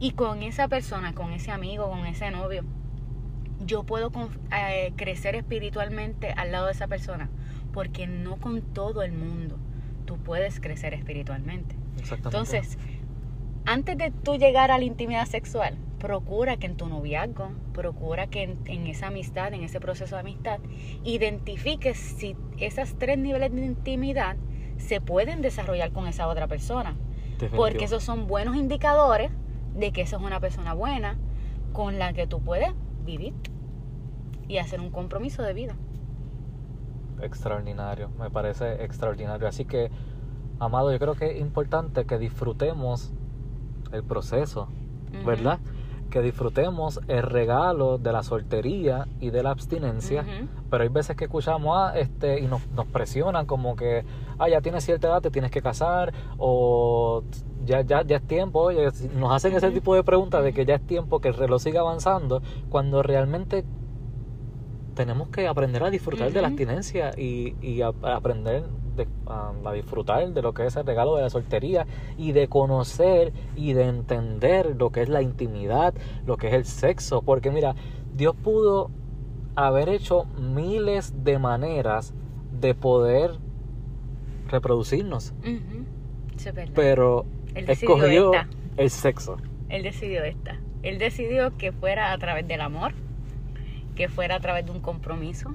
Y 0.00 0.12
con 0.12 0.42
esa 0.44 0.68
persona, 0.68 1.12
con 1.12 1.32
ese 1.32 1.50
amigo, 1.50 1.90
con 1.90 2.06
ese 2.06 2.30
novio, 2.30 2.64
yo 3.68 3.84
puedo 3.84 4.10
eh, 4.50 4.92
crecer 4.96 5.36
espiritualmente 5.36 6.32
al 6.32 6.50
lado 6.50 6.66
de 6.66 6.72
esa 6.72 6.88
persona. 6.88 7.30
Porque 7.72 8.06
no 8.08 8.38
con 8.38 8.62
todo 8.62 9.02
el 9.02 9.12
mundo 9.12 9.58
tú 10.06 10.16
puedes 10.16 10.58
crecer 10.58 10.94
espiritualmente. 10.94 11.76
Exactamente. 11.98 12.26
Entonces, 12.26 12.78
antes 13.66 13.98
de 13.98 14.10
tú 14.10 14.36
llegar 14.36 14.70
a 14.70 14.78
la 14.78 14.84
intimidad 14.84 15.26
sexual, 15.26 15.76
procura 16.00 16.56
que 16.56 16.66
en 16.66 16.76
tu 16.76 16.88
noviazgo, 16.88 17.50
procura 17.74 18.26
que 18.26 18.42
en, 18.42 18.58
en, 18.64 18.86
esa 18.86 19.08
amistad, 19.08 19.52
en 19.52 19.62
ese 19.62 19.80
proceso 19.80 20.16
de 20.16 20.20
amistad, 20.20 20.60
identifiques 21.04 21.98
si 21.98 22.36
esas 22.58 22.96
tres 22.98 23.18
niveles 23.18 23.52
de 23.52 23.64
intimidad 23.64 24.36
se 24.78 25.02
pueden 25.02 25.42
desarrollar 25.42 25.92
con 25.92 26.06
esa 26.06 26.26
otra 26.26 26.46
persona. 26.46 26.96
Definitivo. 27.32 27.56
Porque 27.62 27.84
esos 27.84 28.02
son 28.02 28.26
buenos 28.26 28.56
indicadores 28.56 29.30
de 29.74 29.92
que 29.92 30.00
esa 30.00 30.16
es 30.16 30.22
una 30.22 30.40
persona 30.40 30.72
buena 30.72 31.18
con 31.72 31.98
la 31.98 32.14
que 32.14 32.26
tú 32.26 32.40
puedes 32.40 32.70
vivir 33.04 33.34
y 34.48 34.58
hacer 34.58 34.80
un 34.80 34.90
compromiso 34.90 35.42
de 35.42 35.52
vida. 35.54 35.76
Extraordinario, 37.20 38.10
me 38.18 38.30
parece 38.30 38.84
extraordinario. 38.84 39.46
Así 39.46 39.64
que, 39.64 39.90
amado, 40.58 40.92
yo 40.92 40.98
creo 40.98 41.14
que 41.14 41.32
es 41.32 41.40
importante 41.40 42.06
que 42.06 42.18
disfrutemos 42.18 43.12
el 43.92 44.02
proceso. 44.04 44.68
¿verdad? 45.24 45.58
Que 46.10 46.22
disfrutemos 46.22 47.00
el 47.08 47.22
regalo 47.22 47.98
de 47.98 48.12
la 48.12 48.22
soltería 48.22 49.08
y 49.20 49.30
de 49.30 49.42
la 49.42 49.50
abstinencia. 49.50 50.24
Pero 50.70 50.82
hay 50.82 50.88
veces 50.88 51.16
que 51.16 51.24
escuchamos 51.24 51.76
ah, 51.76 51.98
este, 51.98 52.40
y 52.40 52.46
nos, 52.46 52.66
nos 52.68 52.86
presionan 52.86 53.46
como 53.46 53.76
que, 53.76 54.04
ah, 54.38 54.48
ya 54.48 54.60
tienes 54.60 54.84
cierta 54.84 55.08
edad, 55.08 55.20
te 55.20 55.30
tienes 55.30 55.50
que 55.50 55.62
casar, 55.62 56.12
o 56.38 57.22
ya, 57.64 57.82
ya, 57.82 58.02
ya 58.02 58.16
es 58.16 58.26
tiempo, 58.26 58.60
oye, 58.60 58.88
nos 59.14 59.32
hacen 59.32 59.54
ese 59.54 59.70
tipo 59.70 59.94
de 59.94 60.02
preguntas 60.02 60.42
de 60.42 60.52
que 60.52 60.64
ya 60.64 60.76
es 60.76 60.86
tiempo 60.86 61.20
que 61.20 61.28
el 61.28 61.34
reloj 61.34 61.60
siga 61.60 61.80
avanzando, 61.80 62.42
cuando 62.70 63.02
realmente 63.02 63.64
tenemos 64.98 65.28
que 65.28 65.46
aprender 65.48 65.82
a 65.84 65.90
disfrutar 65.90 66.32
de 66.32 66.42
la 66.42 66.48
abstinencia 66.48 67.12
y, 67.16 67.54
y 67.62 67.82
a- 67.82 67.92
a 68.02 68.16
aprender 68.16 68.64
de- 68.96 69.06
a, 69.26 69.52
a 69.64 69.72
disfrutar 69.72 70.28
de 70.32 70.42
lo 70.42 70.52
que 70.52 70.66
es 70.66 70.74
el 70.76 70.84
regalo 70.84 71.14
de 71.16 71.22
la 71.22 71.30
soltería 71.30 71.86
y 72.16 72.32
de 72.32 72.48
conocer 72.48 73.32
y 73.56 73.72
de 73.74 73.84
entender 73.84 74.74
lo 74.76 74.90
que 74.90 75.02
es 75.02 75.08
la 75.08 75.22
intimidad, 75.22 75.94
lo 76.26 76.36
que 76.36 76.48
es 76.48 76.54
el 76.54 76.64
sexo, 76.64 77.22
porque 77.22 77.50
mira, 77.52 77.74
Dios 78.16 78.34
pudo 78.34 78.90
haber 79.54 79.88
hecho 79.88 80.24
miles 80.36 81.14
de 81.24 81.38
maneras 81.38 82.12
de 82.60 82.74
poder 82.74 83.30
reproducirnos, 84.48 85.32
es 86.36 86.54
verdad. 86.54 86.72
pero 86.74 87.24
Él 87.54 87.68
escogió 87.68 88.32
esta. 88.34 88.48
el 88.76 88.90
sexo. 88.90 89.36
Él 89.68 89.82
decidió 89.82 90.24
esta. 90.24 90.58
Él 90.82 90.98
decidió 90.98 91.56
que 91.56 91.72
fuera 91.72 92.12
a 92.12 92.18
través 92.18 92.46
del 92.48 92.60
amor, 92.62 92.92
que 93.98 94.08
fuera 94.08 94.36
a 94.36 94.40
través 94.40 94.64
de 94.64 94.70
un 94.70 94.80
compromiso, 94.80 95.50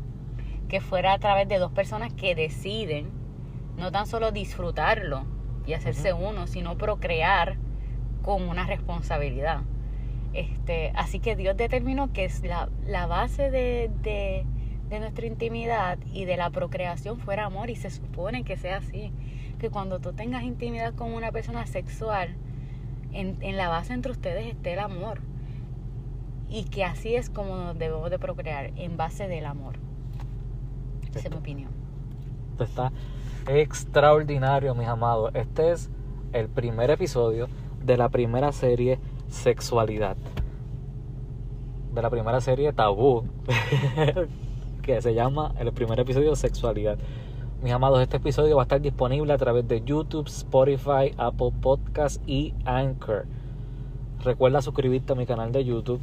que 0.68 0.82
fuera 0.82 1.14
a 1.14 1.18
través 1.18 1.48
de 1.48 1.60
dos 1.60 1.72
personas 1.72 2.14
que 2.14 2.36
deciden 2.36 3.10
no 3.78 3.90
tan 3.90 4.06
solo 4.06 4.34
disfrutarlo 4.34 5.24
y 5.66 5.72
hacerse 5.74 6.12
uno, 6.12 6.46
sino 6.46 6.78
procrear 6.78 7.56
con 8.22 8.44
una 8.50 8.68
responsabilidad. 8.68 9.62
Este, 10.34 10.92
así 10.96 11.22
que 11.22 11.38
Dios 11.38 11.56
determinó 11.56 12.12
que 12.12 12.26
es 12.26 12.44
la, 12.44 12.68
la 12.86 13.06
base 13.08 13.50
de, 13.50 13.90
de- 14.02 14.46
de 14.90 15.00
nuestra 15.00 15.26
intimidad 15.26 15.98
y 16.12 16.26
de 16.26 16.36
la 16.36 16.50
procreación 16.50 17.18
fuera 17.20 17.46
amor 17.46 17.70
y 17.70 17.76
se 17.78 17.90
supone 17.90 18.44
que 18.44 18.58
sea 18.58 18.78
así. 18.78 19.14
Que 19.58 19.70
cuando 19.70 20.00
tú 20.00 20.12
tengas 20.12 20.44
intimidad 20.44 20.94
con 20.96 21.14
una 21.14 21.32
persona 21.32 21.66
sexual, 21.66 22.36
en, 23.14 23.38
en 23.42 23.56
la 23.56 23.70
base 23.70 23.94
entre 23.94 24.12
ustedes 24.12 24.48
esté 24.48 24.74
el 24.74 24.80
amor. 24.80 25.22
Y 26.54 26.66
que 26.66 26.84
así 26.84 27.16
es 27.16 27.32
como 27.32 27.56
nos 27.56 27.80
debemos 27.80 28.12
de 28.12 28.20
procrear, 28.20 28.74
en 28.76 28.96
base 28.96 29.28
del 29.28 29.48
amor. 29.48 29.74
Esa 31.10 31.28
es 31.28 31.32
mi 31.32 31.38
opinión. 31.38 31.72
Esto 32.52 32.64
está 32.64 32.92
extraordinario, 33.48 34.76
mis 34.76 34.88
amados. 34.88 35.32
Este 35.34 35.72
es 35.72 35.90
el 36.32 36.50
primer 36.50 36.92
episodio 36.92 37.48
de 37.84 37.98
la 37.98 38.10
primera 38.10 38.52
serie 38.52 39.00
Sexualidad. 39.30 40.16
De 41.92 42.04
la 42.04 42.12
primera 42.12 42.40
serie 42.40 42.72
Tabú. 42.72 43.24
que 44.84 45.02
se 45.02 45.16
llama 45.16 45.56
el 45.58 45.74
primer 45.74 46.00
episodio 46.02 46.36
Sexualidad. 46.36 47.00
Mis 47.64 47.74
amados, 47.74 48.00
este 48.00 48.18
episodio 48.18 48.58
va 48.58 48.62
a 48.62 48.66
estar 48.66 48.80
disponible 48.80 49.34
a 49.34 49.40
través 49.40 49.68
de 49.68 49.82
YouTube, 49.82 50.28
Spotify, 50.28 51.16
Apple 51.18 51.52
Podcast 51.60 52.22
y 52.30 52.54
Anchor. 52.64 53.26
Recuerda 54.24 54.62
suscribirte 54.62 55.14
a 55.14 55.16
mi 55.16 55.26
canal 55.26 55.52
de 55.52 55.66
YouTube. 55.66 56.00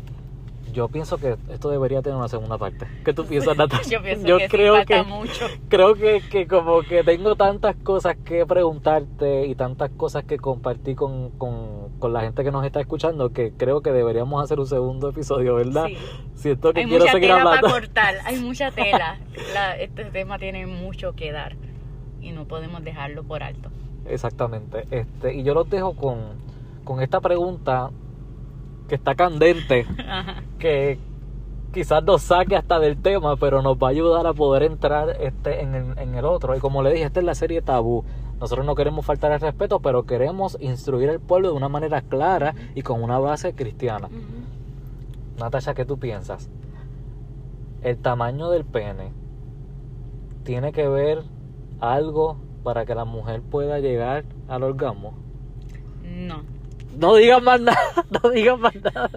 Yo 0.73 0.89
pienso 0.89 1.19
que 1.19 1.37
esto 1.49 1.69
debería 1.71 2.01
tener 2.03 2.17
una 2.17 2.29
segunda 2.29 2.57
parte. 2.59 2.87
¿Qué 3.05 3.13
tú 3.13 3.25
piensas, 3.27 3.57
Natasha? 3.59 3.91
Yo 3.91 4.03
pienso 4.03 4.25
que 4.39 4.45
sí, 4.45 4.49
creo 4.51 4.75
falta 4.77 4.95
que 4.95 5.03
mucho. 5.09 5.47
creo 5.69 5.95
que, 5.95 6.21
que 6.31 6.47
como 6.47 6.81
que 6.83 7.03
tengo 7.05 7.35
tantas 7.37 7.77
cosas 7.77 8.17
que 8.25 8.47
preguntarte 8.47 9.47
y 9.47 9.55
tantas 9.55 9.91
cosas 9.91 10.25
que 10.25 10.39
compartir 10.39 10.97
con, 10.97 11.31
con, 11.31 11.89
con 11.99 12.13
la 12.13 12.21
gente 12.23 12.45
que 12.45 12.51
nos 12.51 12.65
está 12.65 12.81
escuchando 12.81 13.31
que 13.33 13.53
creo 13.53 13.81
que 13.83 13.91
deberíamos 13.93 14.43
hacer 14.43 14.61
un 14.61 14.67
segundo 14.67 15.09
episodio, 15.11 15.55
¿verdad? 15.57 15.87
Sí. 15.87 15.97
Siento 16.35 16.73
que 16.73 16.81
Hay 16.81 16.87
quiero 16.87 17.01
mucha 17.05 17.13
seguir 17.13 17.29
tela 17.31 17.41
hablando. 17.43 17.61
para 17.69 17.73
cortar, 17.81 18.15
hay 18.25 18.37
mucha 18.41 18.71
tela. 18.71 19.19
La- 19.55 19.77
este 19.77 20.05
tema 20.07 20.39
tiene 20.39 20.67
mucho 20.67 21.15
que 21.15 21.33
dar 21.33 21.57
y 22.21 22.33
no 22.33 22.45
podemos 22.47 22.85
dejarlo 22.85 23.23
por 23.25 23.43
alto. 23.43 23.71
Exactamente. 24.07 24.85
Este, 24.91 25.35
y 25.35 25.43
yo 25.43 25.55
los 25.55 25.69
dejo 25.71 25.95
con, 25.95 26.19
con 26.85 27.01
esta 27.03 27.21
pregunta 27.21 27.91
que 28.89 28.95
está 28.97 29.15
candente, 29.15 29.87
Ajá. 30.09 30.43
Que 30.61 31.01
quizás 31.73 32.05
nos 32.05 32.23
saque 32.23 32.55
hasta 32.55 32.79
del 32.79 33.01
tema, 33.03 33.37
pero 33.37 33.63
nos 33.63 33.77
va 33.77 33.89
a 33.89 33.91
ayudar 33.91 34.27
a 34.29 34.33
poder 34.33 34.63
entrar 34.63 35.17
este, 35.21 35.63
en, 35.63 35.75
el, 35.75 35.99
en 35.99 36.15
el 36.15 36.25
otro. 36.25 36.57
Y 36.57 36.61
como 36.61 36.83
le 36.83 36.93
dije, 36.93 37.05
esta 37.05 37.19
es 37.19 37.27
la 37.27 37.35
serie 37.35 37.63
Tabú. 37.63 38.05
Nosotros 38.39 38.65
no 38.65 38.75
queremos 38.75 39.05
faltar 39.05 39.33
el 39.33 39.41
respeto, 39.41 39.81
pero 39.81 40.05
queremos 40.05 40.57
instruir 40.61 41.11
al 41.11 41.21
pueblo 41.21 41.51
de 41.51 41.57
una 41.57 41.69
manera 41.69 42.01
clara 42.01 42.55
y 42.75 42.83
con 42.83 43.03
una 43.03 43.19
base 43.19 43.55
cristiana. 43.55 44.07
Ujú. 44.07 45.39
Natasha, 45.41 45.75
¿qué 45.75 45.85
tú 45.85 45.99
piensas? 45.99 46.49
¿El 47.83 47.99
tamaño 47.99 48.51
del 48.51 48.65
pene 48.65 49.13
tiene 50.45 50.73
que 50.73 50.87
ver 50.87 51.23
algo 51.81 52.39
para 52.63 52.85
que 52.85 52.95
la 52.95 53.05
mujer 53.05 53.43
pueda 53.43 53.79
llegar 53.79 54.25
al 54.49 54.63
orgasmo? 54.63 55.15
No. 56.05 56.43
No 56.99 57.15
digas 57.15 57.43
más 57.43 57.61
nada, 57.61 57.79
no 58.23 58.31
digas 58.31 58.59
más 58.59 58.75
nada. 58.75 59.11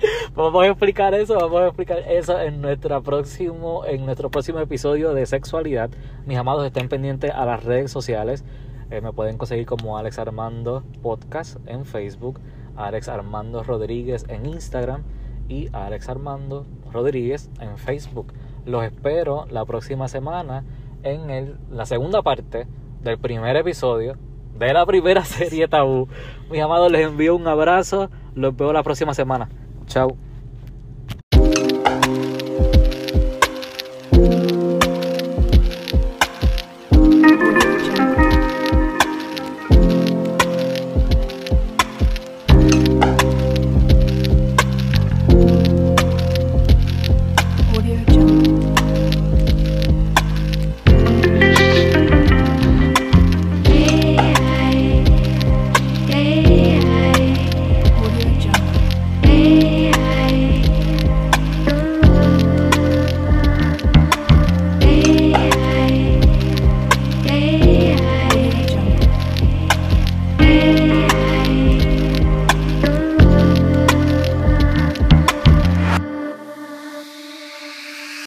Vamos 0.34 0.64
a 0.64 0.68
explicar 0.68 1.14
eso, 1.14 1.34
vamos 1.34 1.60
a 1.60 1.66
explicar 1.66 1.98
eso 2.08 2.40
en 2.40 2.60
nuestra 2.60 3.00
próximo, 3.00 3.84
en 3.84 4.06
nuestro 4.06 4.30
próximo 4.30 4.58
episodio 4.60 5.12
de 5.12 5.26
sexualidad. 5.26 5.90
Mis 6.26 6.38
amados, 6.38 6.64
estén 6.64 6.88
pendientes 6.88 7.30
a 7.32 7.44
las 7.44 7.64
redes 7.64 7.90
sociales. 7.90 8.44
Eh, 8.90 9.00
me 9.00 9.12
pueden 9.12 9.38
conseguir 9.38 9.66
como 9.66 9.98
Alex 9.98 10.18
Armando 10.18 10.84
Podcast 11.02 11.58
en 11.66 11.84
Facebook, 11.84 12.40
Alex 12.76 13.08
Armando 13.08 13.62
Rodríguez 13.62 14.24
en 14.28 14.46
Instagram 14.46 15.02
y 15.48 15.68
Alex 15.72 16.08
Armando 16.08 16.66
Rodríguez 16.92 17.50
en 17.60 17.76
Facebook. 17.76 18.32
Los 18.64 18.84
espero 18.84 19.46
la 19.50 19.64
próxima 19.64 20.08
semana 20.08 20.64
en 21.02 21.30
el, 21.30 21.56
la 21.70 21.86
segunda 21.86 22.22
parte 22.22 22.66
del 23.02 23.18
primer 23.18 23.56
episodio 23.56 24.16
de 24.58 24.72
la 24.72 24.86
primera 24.86 25.24
serie 25.24 25.68
Tabú. 25.68 26.08
Mis 26.50 26.60
amados, 26.60 26.90
les 26.90 27.06
envío 27.06 27.34
un 27.34 27.46
abrazo. 27.46 28.10
Los 28.34 28.56
veo 28.56 28.72
la 28.72 28.82
próxima 28.82 29.14
semana. 29.14 29.48
Chao. 29.90 30.29